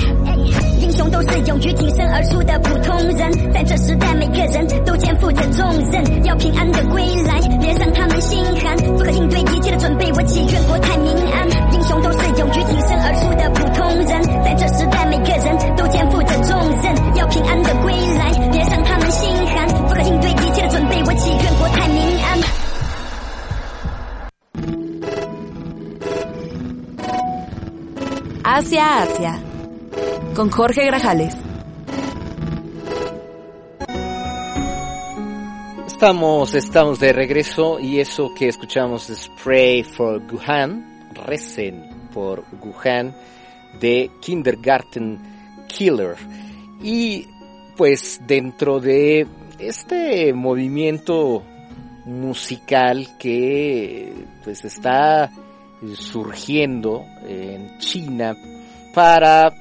[0.81, 8.77] 英雄都是勇于挺身而出的普通人，在这时代，每个人都肩负着重任，要平安的归来，别让他们心寒。
[8.77, 11.47] 做好应对一切的准备，我祈愿国泰民安。
[11.73, 19.67] 英雄都是勇于挺身而出的普通人，在这时代，每个人都肩负着重任，要平安的归来，别让他们心寒。
[19.87, 22.39] 做好应对一切的准备，我祈愿国泰民安。
[28.43, 29.33] Asia Asia
[30.35, 31.48] con Jorge Grajales.
[35.99, 43.13] Estamos, estamos de regreso y eso que escuchamos es Pray for Wuhan, recen por Wuhan
[43.81, 45.19] de Kindergarten
[45.67, 46.15] Killer.
[46.81, 47.27] Y
[47.75, 49.27] pues dentro de
[49.57, 51.43] este movimiento
[52.05, 54.13] musical que
[54.45, 55.29] pues está
[55.95, 58.37] surgiendo en China
[58.93, 59.53] para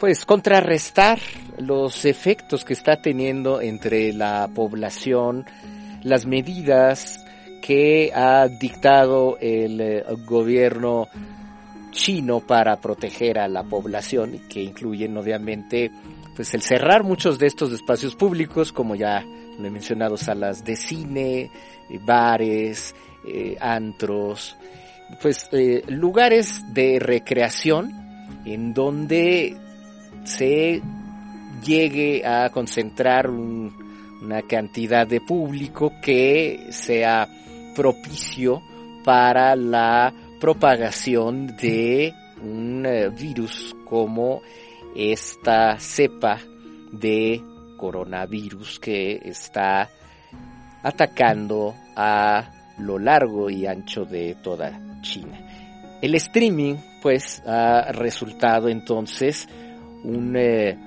[0.00, 1.18] pues contrarrestar
[1.58, 5.44] los efectos que está teniendo entre la población,
[6.04, 7.24] las medidas
[7.60, 11.08] que ha dictado el eh, gobierno
[11.90, 15.90] chino para proteger a la población que incluyen obviamente
[16.36, 19.24] pues el cerrar muchos de estos espacios públicos, como ya
[19.58, 21.50] lo he mencionado, salas de cine,
[21.88, 22.94] eh, bares,
[23.26, 24.56] eh, antros,
[25.22, 25.48] pues
[25.86, 27.92] lugares de recreación
[28.44, 29.56] en donde
[30.24, 30.82] se
[31.64, 33.30] llegue a concentrar
[34.24, 37.28] una cantidad de público que sea
[37.74, 38.62] propicio
[39.04, 42.86] para la propagación de un
[43.18, 44.40] virus como
[44.96, 46.38] esta cepa
[46.92, 47.42] de
[47.76, 49.90] coronavirus que está
[50.82, 55.38] atacando a lo largo y ancho de toda China.
[56.00, 59.48] El streaming pues ha resultado entonces
[60.04, 60.78] un eh,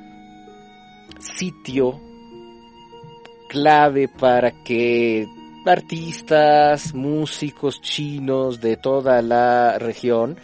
[1.20, 2.07] sitio
[3.48, 5.28] clave para que
[5.66, 10.38] artistas, músicos chinos de toda la región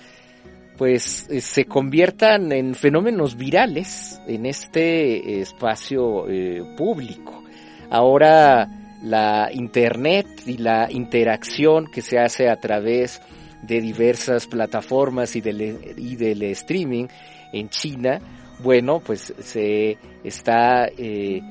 [0.78, 7.44] pues eh, se conviertan en fenómenos virales en este espacio eh, público.
[7.90, 8.68] Ahora
[9.04, 13.22] la internet y la interacción que se hace a través
[13.62, 17.06] de diversas plataformas y del, y del streaming
[17.52, 18.20] en China,
[18.60, 21.42] bueno, pues se está eh,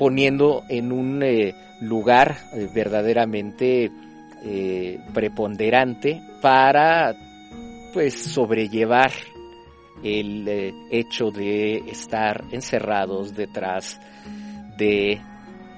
[0.00, 1.22] poniendo en un
[1.82, 2.38] lugar
[2.72, 3.92] verdaderamente
[5.12, 7.14] preponderante para
[7.92, 9.12] pues sobrellevar
[10.02, 14.00] el eh, hecho de estar encerrados detrás
[14.78, 15.20] de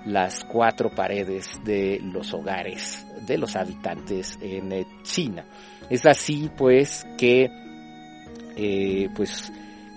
[0.05, 5.45] las cuatro paredes de los hogares de los habitantes en eh, China.
[5.89, 7.51] Es así pues que
[8.57, 9.53] eh, pues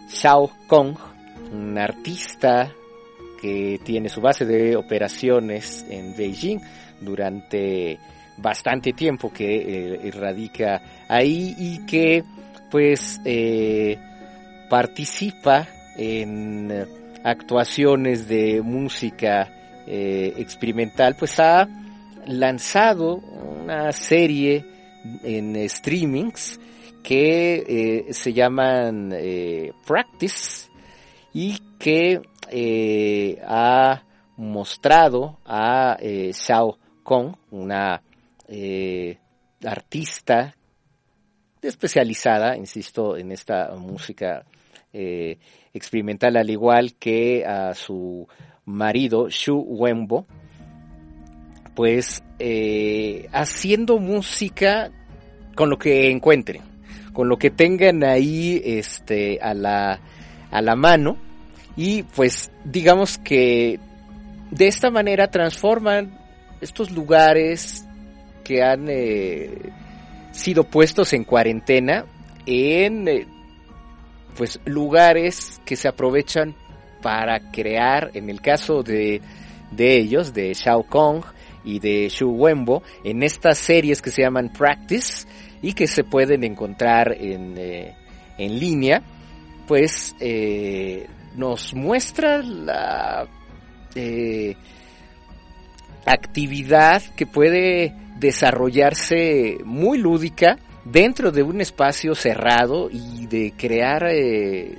[0.10, 0.96] Xiao Kong,
[1.52, 2.72] un artista
[3.42, 6.60] que tiene su base de operaciones en Beijing
[7.02, 8.00] durante
[8.38, 12.24] bastante tiempo que eh, radica ahí y que
[12.70, 13.98] pues eh,
[14.70, 15.68] participa
[15.98, 16.86] en
[17.24, 19.50] actuaciones de música
[19.88, 21.68] eh, experimental, pues ha
[22.26, 24.66] lanzado una serie
[25.24, 26.60] en streamings
[27.04, 29.14] que se llaman
[29.86, 30.70] Practice
[31.32, 32.20] y que
[32.52, 34.04] ha
[34.38, 38.02] mostrado a Xiao Kong, una
[38.48, 39.18] eh,
[39.64, 40.56] artista
[41.62, 44.46] especializada, insisto, en esta música
[44.94, 45.38] eh,
[45.74, 48.28] experimental, al igual que a su
[48.66, 50.26] marido, Shu Wenbo,
[51.76, 54.92] pues eh, haciendo música
[55.56, 56.62] con lo que encuentren,
[57.14, 60.00] con lo que tengan ahí este, a, la,
[60.52, 61.18] a la mano
[61.76, 63.80] y pues digamos que
[64.52, 66.18] de esta manera transforman
[66.62, 67.86] estos lugares
[68.44, 69.50] que han eh,
[70.32, 72.06] sido puestos en cuarentena
[72.46, 73.28] en eh,
[74.36, 76.56] pues lugares que se aprovechan
[77.02, 79.22] para crear, en el caso de,
[79.72, 81.24] de ellos, de Shao Kong
[81.64, 85.28] y de Shu Wenbo, en estas series que se llaman Practice
[85.62, 87.96] y que se pueden encontrar en, eh,
[88.38, 89.02] en línea,
[89.68, 90.16] pues
[91.36, 93.28] nos muestra la
[96.06, 104.78] actividad que puede desarrollarse muy lúdica dentro de un espacio cerrado y de crear eh,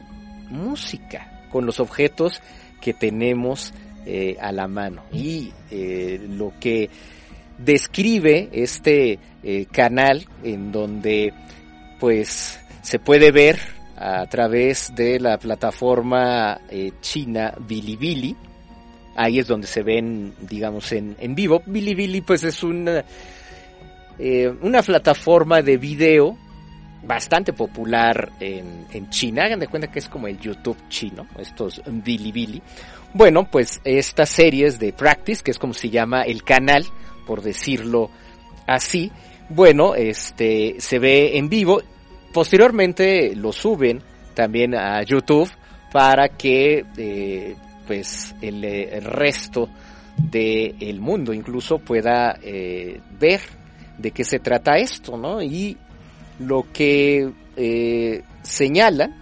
[0.49, 2.41] música con los objetos
[2.81, 3.75] que tenemos
[4.07, 5.03] eh, a la mano.
[5.13, 6.89] Y eh, lo que
[7.59, 9.19] describe este
[9.71, 11.33] canal en donde
[12.01, 13.59] pues se puede ver
[13.97, 16.61] a través de la plataforma
[17.01, 18.37] china Bilibili
[19.17, 21.63] ahí es donde se ven, digamos, en, en vivo.
[21.67, 23.05] Bilibili pues es una,
[24.19, 26.37] eh, una plataforma de video
[27.03, 29.45] bastante popular en, en, China.
[29.45, 32.63] Hagan de cuenta que es como el YouTube chino, estos Bilibili.
[33.15, 36.85] Bueno, pues estas series de practice, que es como se llama el canal,
[37.27, 38.11] por decirlo
[38.67, 39.11] así,
[39.49, 41.81] bueno, este se ve en vivo.
[42.37, 44.03] Posteriormente lo suben
[44.35, 45.51] también a YouTube
[45.91, 47.57] para que eh,
[47.87, 49.71] pues el, eh, resto
[50.19, 53.41] del mundo incluso pueda eh, ver
[53.97, 55.41] de qué se trata esto, ¿no?
[55.41, 55.79] Y
[56.39, 59.15] lo que eh, señalan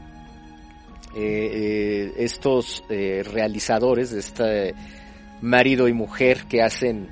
[1.14, 4.74] estos realizadores este
[5.40, 7.08] marido y mujer que hacen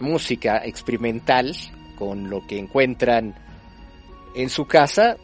[0.00, 1.54] música experimental
[1.96, 3.36] con lo que encuentran
[4.34, 5.16] en su casa,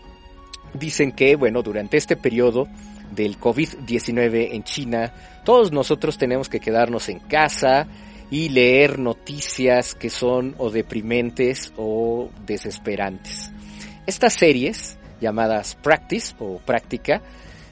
[0.75, 2.67] dicen que, bueno, durante este periodo
[3.11, 5.13] del COVID-19 en China,
[5.45, 7.87] todos nosotros tenemos que quedarnos en casa
[8.31, 13.51] y leer noticias que son o deprimentes o desesperantes.
[14.07, 17.21] Estas series, llamadas Practice o Práctica,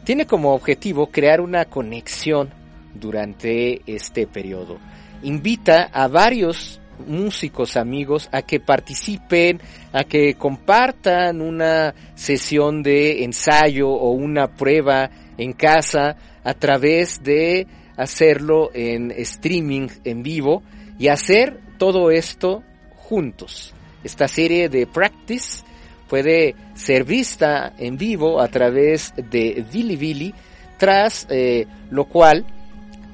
[0.04, 2.50] tiene como objetivo crear una conexión
[2.94, 4.78] durante este periodo.
[5.22, 9.60] Invita a varios músicos amigos a que participen,
[9.92, 17.66] a que compartan una sesión de ensayo o una prueba en casa a través de
[17.96, 20.62] hacerlo en streaming en vivo
[20.98, 22.62] y hacer todo esto
[22.96, 23.74] juntos.
[24.04, 25.64] Esta serie de practice
[26.08, 30.34] puede ser vista en vivo a través de Bilibili,
[30.78, 32.46] tras eh, lo cual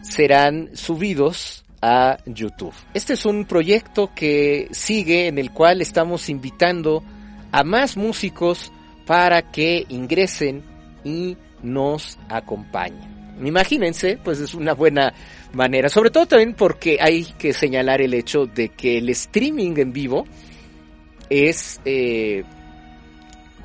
[0.03, 1.64] serán subidos
[2.27, 2.75] YouTube.
[2.95, 7.03] Este es un proyecto que sigue en el cual estamos invitando
[7.53, 8.73] a más músicos
[9.07, 10.63] para que ingresen
[11.05, 13.13] y nos acompañen.
[13.45, 15.13] Imagínense, pues es una buena
[15.53, 19.93] manera, sobre todo también porque hay que señalar el hecho de que el streaming en
[19.93, 20.25] vivo
[21.29, 22.45] es eh,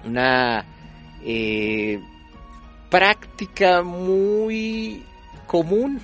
[0.05, 0.65] una
[1.23, 1.99] eh,
[2.89, 5.03] práctica muy
[5.45, 5.99] común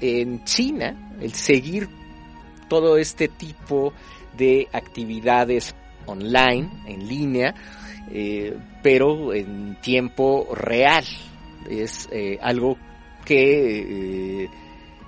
[0.00, 1.88] en China, el seguir
[2.68, 3.92] todo este tipo
[4.36, 5.74] de actividades
[6.06, 7.54] online, en línea,
[8.10, 11.04] eh, pero en tiempo real.
[11.68, 12.76] Es eh, algo
[13.24, 14.48] que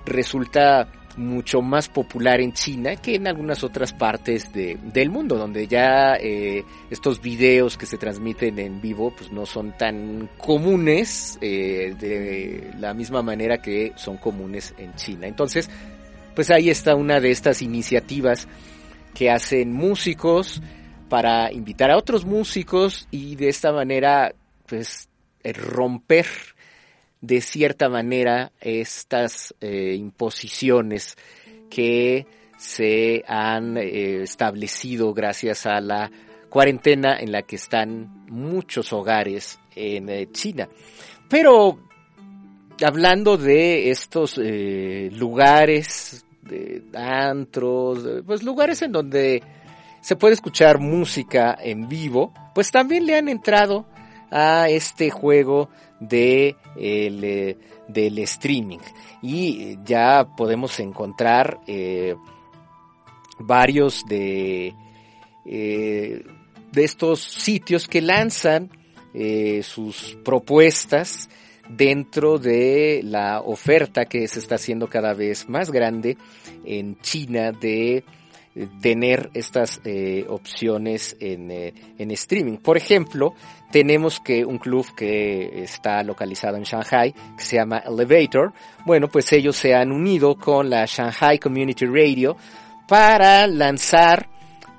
[0.05, 5.67] resulta mucho más popular en China que en algunas otras partes de, del mundo, donde
[5.67, 11.93] ya eh, estos videos que se transmiten en vivo pues no son tan comunes eh,
[11.99, 15.27] de la misma manera que son comunes en China.
[15.27, 15.69] Entonces,
[16.35, 18.47] pues ahí está una de estas iniciativas
[19.13, 20.61] que hacen músicos
[21.09, 24.33] para invitar a otros músicos y de esta manera
[24.65, 25.09] pues
[25.43, 26.27] romper
[27.21, 31.17] de cierta manera estas eh, imposiciones
[31.69, 32.25] que
[32.57, 36.11] se han eh, establecido gracias a la
[36.49, 40.67] cuarentena en la que están muchos hogares en eh, China.
[41.29, 41.79] Pero
[42.83, 49.43] hablando de estos lugares, de antros, pues lugares en donde
[50.01, 53.85] se puede escuchar música en vivo, pues también le han entrado
[54.31, 57.57] a este juego de el, eh,
[57.87, 58.79] del streaming.
[59.21, 62.15] Y ya podemos encontrar eh,
[63.39, 64.73] varios de
[65.45, 66.23] eh,
[66.71, 68.69] de estos sitios que lanzan
[69.63, 71.29] sus propuestas
[71.67, 76.15] dentro de la oferta que se está haciendo cada vez más grande
[76.63, 78.03] en China de
[78.81, 82.57] tener estas eh, opciones en, eh, en, streaming.
[82.57, 83.33] Por ejemplo,
[83.71, 88.53] tenemos que un club que está localizado en Shanghai, que se llama Elevator,
[88.85, 92.35] bueno, pues ellos se han unido con la Shanghai Community Radio
[92.87, 94.27] para lanzar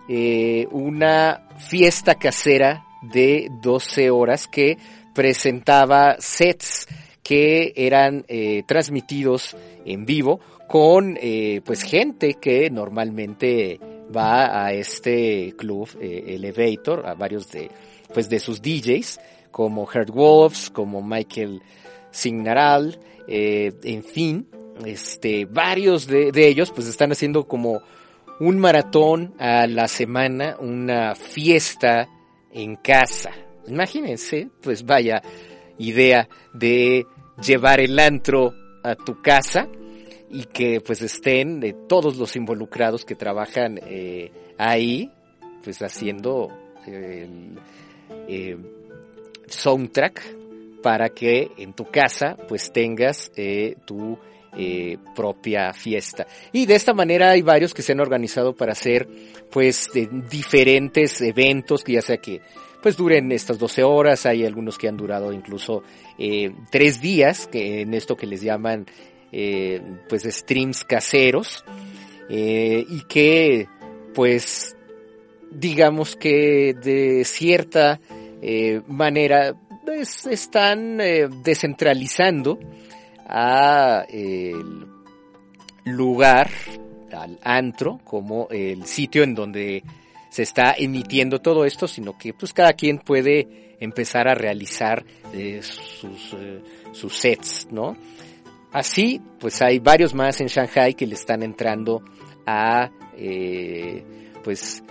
[0.09, 4.77] eh, una fiesta casera de 12 horas que
[5.15, 6.87] presentaba sets
[7.23, 8.25] que eran
[8.67, 10.41] transmitidos en vivo
[10.71, 13.81] con eh, pues gente que normalmente
[14.17, 17.69] va a este club eh, Elevator, a varios de
[18.15, 19.19] pues de sus DJs
[19.51, 21.61] como Herd Wolves, como Michael
[22.13, 24.47] Signaral, eh, en fin,
[24.87, 27.83] este varios de, de ellos pues están haciendo como
[28.39, 32.09] un maratón a la semana, una fiesta
[32.53, 33.33] en casa.
[33.67, 35.21] Imagínense, pues vaya
[35.79, 37.07] idea de
[37.45, 38.55] llevar el antro
[38.85, 39.69] a tu casa
[40.31, 45.11] y que pues estén todos los involucrados que trabajan eh, ahí,
[45.63, 46.49] pues haciendo
[46.87, 47.59] el
[48.29, 48.57] eh,
[49.49, 50.23] soundtrack
[50.83, 54.19] para que en tu casa pues tengas eh, tu
[55.15, 56.27] propia fiesta.
[56.53, 59.09] Y de esta manera hay varios que se han organizado para hacer
[59.49, 59.89] pues
[60.29, 62.41] diferentes eventos que ya sea que
[62.83, 65.85] pues duren estas 12 horas, hay algunos que han durado incluso
[66.71, 68.87] tres días, que en esto que les llaman
[69.33, 71.65] eh, pues streams caseros
[72.29, 73.69] eh, y que
[74.13, 74.77] pues
[75.53, 78.01] digamos que de cierta
[78.43, 79.55] eh, manera
[79.85, 80.99] pues, están
[81.45, 82.59] descentralizando
[83.25, 84.85] a el
[85.85, 86.51] lugar
[87.13, 89.85] al antro como el sitio en donde
[90.29, 95.05] se está emitiendo todo esto, sino que pues cada quien puede empezar a realizar
[95.63, 96.37] sus,
[96.93, 97.97] sus sets, ¿no?
[98.73, 102.03] Así, pues hay varios más en Shanghai que le están entrando
[102.47, 104.05] a, eh,
[104.45, 104.83] pues,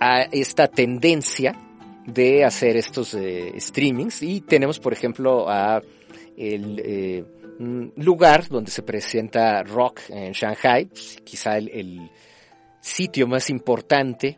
[0.00, 1.54] a esta tendencia
[2.06, 4.22] de hacer estos eh, streamings.
[4.22, 5.82] Y tenemos, por ejemplo, a
[6.36, 7.24] el eh,
[7.96, 12.10] lugar donde se presenta rock en Shanghai, pues, quizá el,
[12.80, 14.36] sitio más importante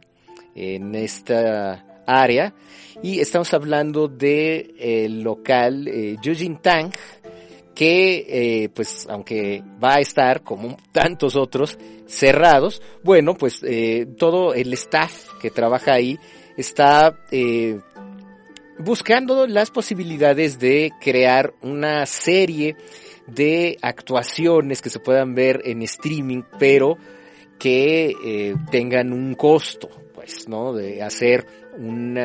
[0.55, 2.55] en esta área.
[3.03, 6.17] Y estamos hablando de el local eh,
[6.63, 6.93] Tang
[7.77, 14.55] que eh, pues aunque va a estar como tantos otros cerrados, bueno pues eh, todo
[14.55, 16.19] el staff que trabaja ahí
[16.57, 17.79] está eh,
[18.79, 22.77] buscando las posibilidades de crear una serie
[23.27, 26.97] de actuaciones que se puedan ver en streaming, pero
[27.59, 30.75] que tengan un costo, pues, ¿no?
[30.75, 31.47] De hacer
[31.79, 32.19] un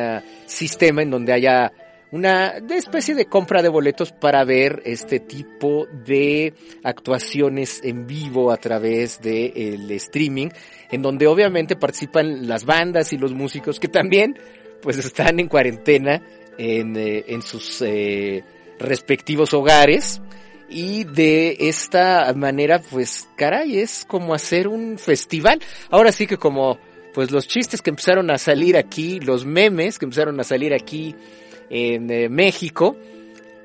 [0.46, 1.72] sistema en donde haya
[2.12, 6.52] una especie de compra de boletos para ver este tipo de
[6.84, 10.48] actuaciones en vivo a través del streaming,
[10.90, 14.38] en donde obviamente participan las bandas y los músicos que también
[14.82, 16.22] pues están en cuarentena
[16.58, 18.44] en, eh, en sus eh,
[18.78, 20.20] respectivos hogares.
[20.68, 25.60] Y de esta manera pues caray es como hacer un festival.
[25.90, 26.78] Ahora sí que como
[27.14, 31.14] pues los chistes que empezaron a salir aquí los memes que empezaron a salir aquí
[31.72, 32.96] en eh, México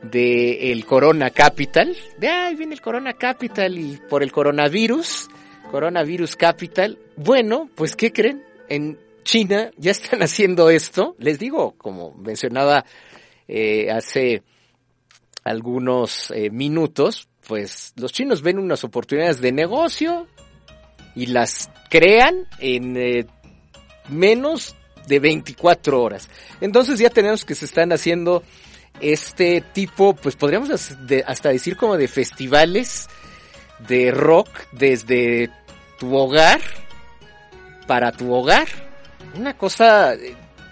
[0.01, 1.95] de el Corona Capital.
[2.17, 5.27] De ahí viene el Corona Capital y por el coronavirus
[5.71, 6.97] coronavirus Capital.
[7.17, 11.15] Bueno pues qué creen en China ya están haciendo esto.
[11.19, 12.85] Les digo, como mencionaba
[13.47, 14.41] eh, hace
[15.43, 20.27] algunos eh, minutos, pues los chinos ven unas oportunidades de negocio
[21.13, 23.25] y las crean en eh,
[24.09, 24.75] menos
[25.07, 26.29] de 24 horas.
[26.61, 28.43] Entonces ya tenemos que se están haciendo
[28.99, 30.69] este tipo, pues podríamos
[31.25, 33.07] hasta decir como de festivales
[33.87, 35.49] de rock desde
[35.99, 36.61] tu hogar
[37.85, 38.67] para tu hogar
[39.35, 40.15] una cosa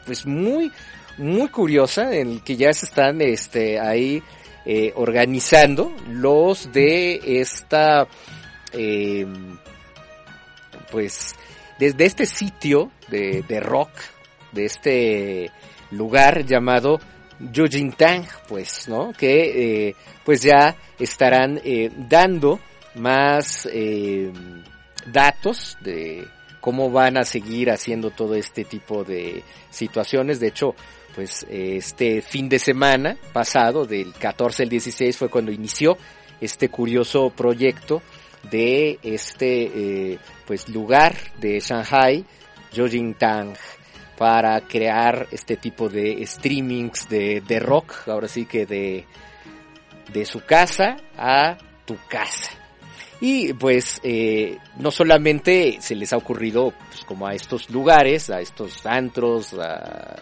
[0.05, 0.71] pues muy
[1.17, 4.21] muy curiosa en que ya se están este ahí
[4.65, 8.07] eh, organizando los de esta
[8.73, 9.57] em,
[10.91, 11.35] pues
[11.79, 13.89] desde este sitio de, rock
[14.55, 15.51] de este
[15.91, 16.99] lugar llamado
[17.39, 22.59] Yujintang pues no que eh, pues ya estarán eh, dando
[22.95, 24.63] más em,
[25.11, 26.27] datos de
[26.61, 30.39] cómo van a seguir haciendo todo este tipo de situaciones.
[30.39, 30.73] De hecho,
[31.13, 35.97] pues este fin de semana pasado, del 14 al 16, fue cuando inició
[36.41, 38.01] este curioso proyecto
[38.49, 42.25] de este eh, pues lugar de Shanghai,
[43.17, 43.53] Tang,
[44.17, 49.05] para crear este tipo de streamings de, de rock, ahora sí que de,
[50.11, 52.51] de su casa a tu casa.
[53.21, 58.41] Y pues eh, no solamente se les ha ocurrido pues, como a estos lugares, a
[58.41, 60.15] estos antros, a,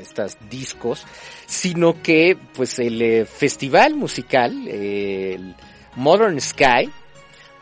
[0.00, 1.06] estos discos,
[1.46, 5.54] sino que pues el eh, festival musical, el
[5.96, 6.90] Modern Sky,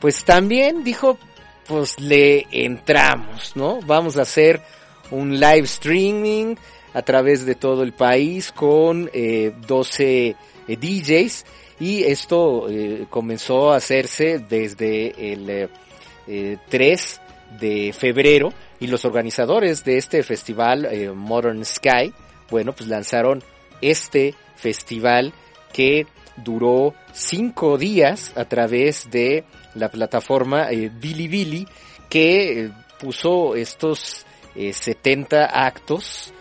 [0.00, 1.18] pues también dijo,
[1.66, 3.80] pues le entramos, ¿no?
[3.82, 4.62] Vamos a hacer
[5.10, 6.56] un live streaming
[6.94, 10.36] a través de todo el país con eh, 12
[10.68, 11.44] eh, DJs
[11.78, 15.68] y esto eh, comenzó a hacerse desde el
[16.68, 18.52] 3 eh, de febrero.
[18.80, 22.12] Y los organizadores de este festival Modern Sky,
[22.50, 23.42] bueno, pues lanzaron
[23.80, 25.32] este festival
[25.72, 29.44] que duró cinco días a través de
[29.74, 31.66] la plataforma Bilibili
[32.10, 34.25] que puso estos
[34.72, 36.32] 70 actos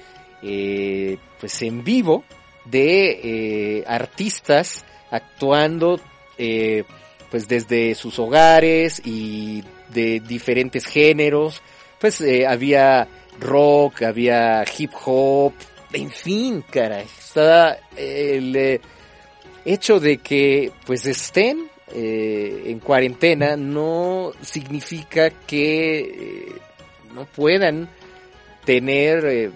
[0.42, 2.24] pues en vivo
[2.66, 6.00] de artistas actuando
[6.38, 6.84] eh,
[7.32, 11.62] pues desde sus hogares y de diferentes géneros.
[12.00, 13.08] Pues eh, había
[13.40, 15.54] rock, había hip hop,
[15.94, 17.06] en fin, caray.
[17.06, 18.82] Está el eh,
[19.64, 26.52] hecho de que pues estén en cuarentena no significa que
[27.14, 27.88] no puedan
[28.66, 29.52] tener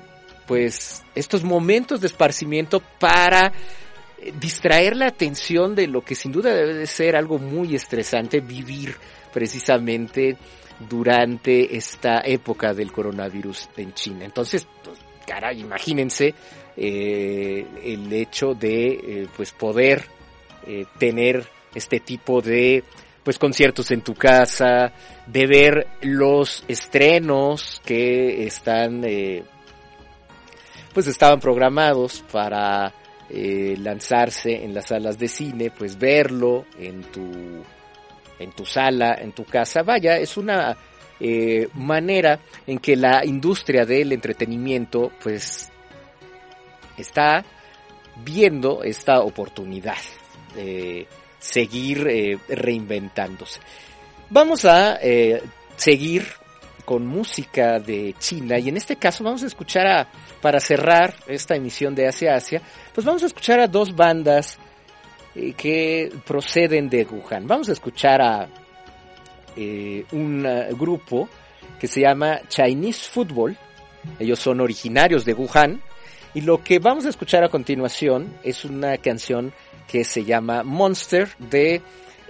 [0.47, 3.51] pues estos momentos de esparcimiento para
[4.39, 8.95] distraer la atención de lo que sin duda debe de ser algo muy estresante vivir
[9.31, 10.37] precisamente
[10.87, 14.25] durante esta época del coronavirus en China.
[14.25, 16.33] Entonces, pues, caray, imagínense
[16.77, 20.05] eh, el hecho de eh, pues poder
[20.65, 21.45] eh, tener
[21.75, 22.83] este tipo de
[23.29, 24.91] pues conciertos en tu casa,
[25.27, 29.03] de ver los estrenos que están
[30.91, 32.91] pues estaban programados para
[33.29, 37.63] eh, lanzarse en las salas de cine, pues verlo en tu,
[38.39, 39.83] en tu sala, en tu casa.
[39.83, 40.75] Vaya, es una
[41.19, 45.69] eh, manera en que la industria del entretenimiento pues
[46.97, 47.45] está
[48.25, 49.99] viendo esta oportunidad
[51.39, 53.59] seguir eh, reinventándose.
[54.29, 54.99] Vamos a
[55.75, 56.25] seguir
[56.85, 60.07] con música de China y en este caso vamos a escuchar a,
[60.41, 62.61] para cerrar esta emisión de Asia Asia,
[62.93, 64.59] pues vamos a escuchar a dos bandas
[65.33, 67.47] eh, que proceden de Wuhan.
[67.47, 68.49] Vamos a escuchar a
[69.55, 70.43] eh, un
[70.77, 71.27] grupo
[71.79, 73.57] que se llama Chinese Football,
[74.19, 75.81] ellos son originarios de Wuhan
[76.33, 79.53] y lo que vamos a escuchar a continuación es una canción
[79.89, 81.81] que se llama Monster de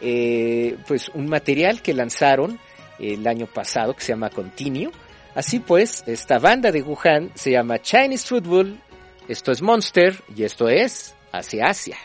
[0.01, 2.59] eh, pues un material que lanzaron
[2.99, 4.91] el año pasado que se llama Continue.
[5.35, 8.79] Así pues, esta banda de Wuhan se llama Chinese Football,
[9.27, 11.97] esto es Monster y esto es Hacia Asia.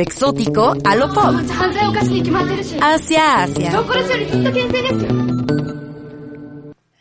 [0.00, 1.34] Exótico a lo pop.
[2.80, 3.84] Hacia Asia.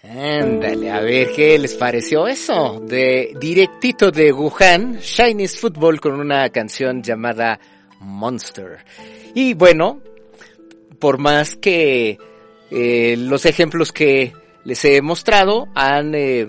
[0.04, 2.82] Ándale, a ver qué les pareció eso.
[2.86, 7.60] De directito de Wuhan, Chinese Football con una canción llamada
[8.00, 8.86] Monster.
[9.34, 10.02] Y bueno,
[11.00, 12.18] por más que
[12.72, 14.34] eh, los ejemplos que
[14.66, 16.48] les he mostrado han eh,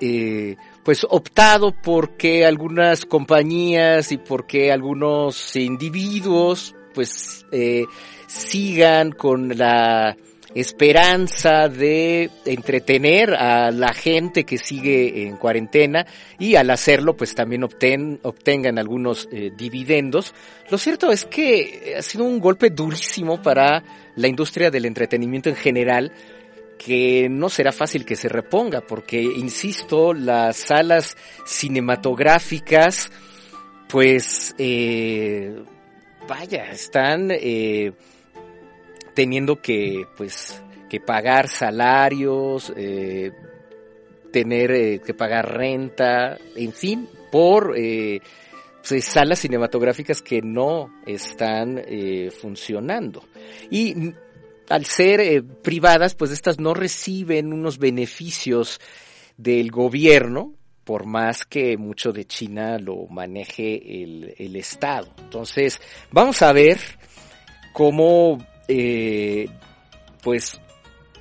[0.00, 7.84] eh, pues optado porque algunas compañías y porque algunos individuos pues eh,
[8.26, 10.16] sigan con la
[10.54, 16.06] esperanza de entretener a la gente que sigue en cuarentena
[16.38, 20.34] y al hacerlo pues también obten, obtengan algunos eh, dividendos.
[20.70, 23.82] Lo cierto es que ha sido un golpe durísimo para
[24.14, 26.12] la industria del entretenimiento en general
[26.84, 33.10] que no será fácil que se reponga porque, insisto, las salas cinematográficas
[33.88, 35.54] pues eh,
[36.28, 37.92] vaya, están eh,
[39.14, 43.32] teniendo que, pues, que pagar salarios, eh,
[44.32, 51.82] tener eh, que pagar renta, en fin, por pues, salas cinematográficas que no están
[52.40, 53.24] funcionando.
[53.70, 54.14] Y
[54.68, 58.80] al ser eh, privadas, pues estas no reciben unos beneficios
[59.36, 60.54] del gobierno,
[60.84, 65.08] por más que mucho de China lo maneje el, el Estado.
[65.18, 66.78] Entonces, vamos a ver
[67.72, 68.38] cómo
[68.68, 69.48] eh,
[70.22, 70.60] pues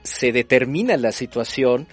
[0.03, 1.87] se determina la situación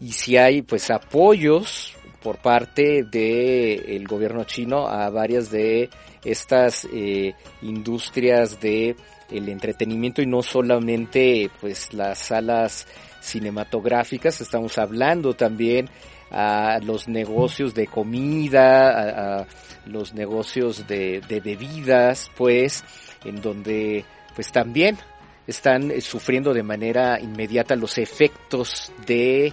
[0.00, 5.90] y si hay pues apoyos por parte del el gobierno chino a varias de
[6.24, 8.96] estas eh, industrias de
[9.32, 12.86] el entretenimiento y no solamente pues las salas
[13.20, 15.88] cinematográficas estamos hablando también
[16.30, 19.46] a los negocios de comida a,
[19.86, 22.84] los negocios de, de bebidas pues
[23.24, 24.04] en donde
[24.34, 24.98] pues también
[25.46, 29.52] están eh, sufriendo de manera inmediata los efectos de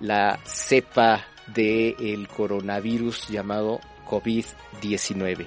[0.00, 5.46] la cepa del coronavirus llamado COVID-19.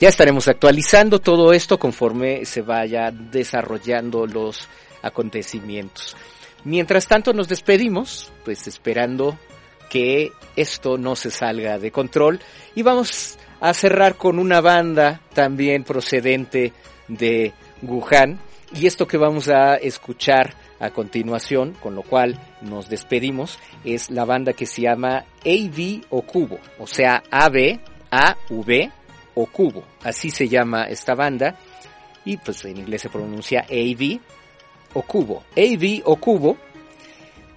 [0.00, 4.66] Ya estaremos actualizando todo esto conforme se vayan desarrollando los
[5.02, 6.16] acontecimientos.
[6.64, 9.38] Mientras tanto nos despedimos, pues esperando
[9.90, 12.40] que esto no se salga de control
[12.74, 16.72] y vamos a cerrar con una banda también procedente
[17.06, 18.40] de Wuhan.
[18.74, 24.24] Y esto que vamos a escuchar a continuación, con lo cual nos despedimos, es la
[24.24, 27.80] banda que se llama AV o Cubo, o sea, AB,
[28.10, 28.90] AV
[29.34, 29.84] o Cubo.
[30.02, 31.56] Así se llama esta banda.
[32.24, 34.20] Y pues en inglés se pronuncia AV
[34.94, 35.44] o Cubo.
[35.56, 36.56] AV o Cubo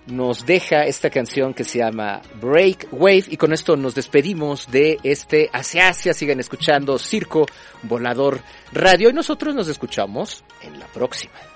[0.07, 4.99] nos deja esta canción que se llama Break Wave y con esto nos despedimos de
[5.03, 6.13] este Hacia Asia.
[6.13, 7.45] Sigan escuchando Circo
[7.83, 11.52] Volador Radio y nosotros nos escuchamos en la próxima.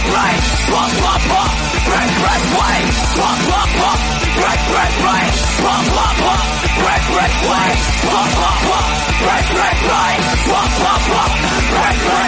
[0.00, 0.40] break, break,
[0.70, 1.52] pop, pop, pop,
[1.84, 2.86] break, break, break,
[3.20, 4.00] pop, pop, pop,
[4.36, 6.44] break, break, break, pop, pop, pop,
[6.80, 7.76] break, break, break,
[8.08, 8.88] pop, pop, pop,
[9.20, 11.30] break, break, break, pop, pop, pop,
[11.70, 12.19] break, break.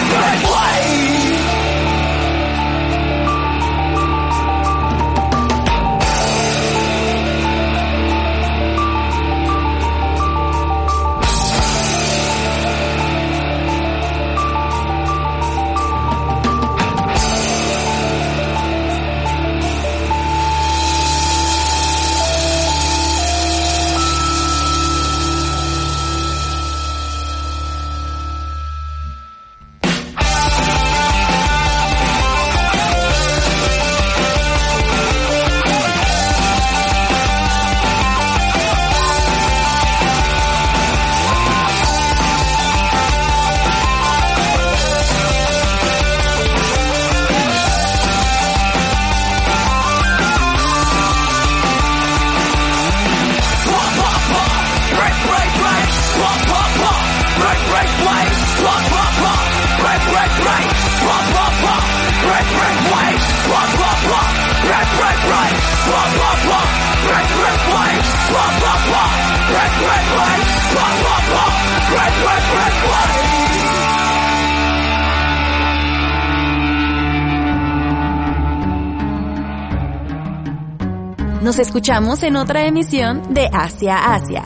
[81.43, 84.43] Nos escuchamos en otra emisión de Asia Asia,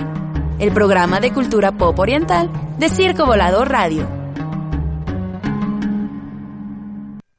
[0.58, 2.49] el programa de cultura pop oriental
[2.80, 4.16] de Circo Volador Radio.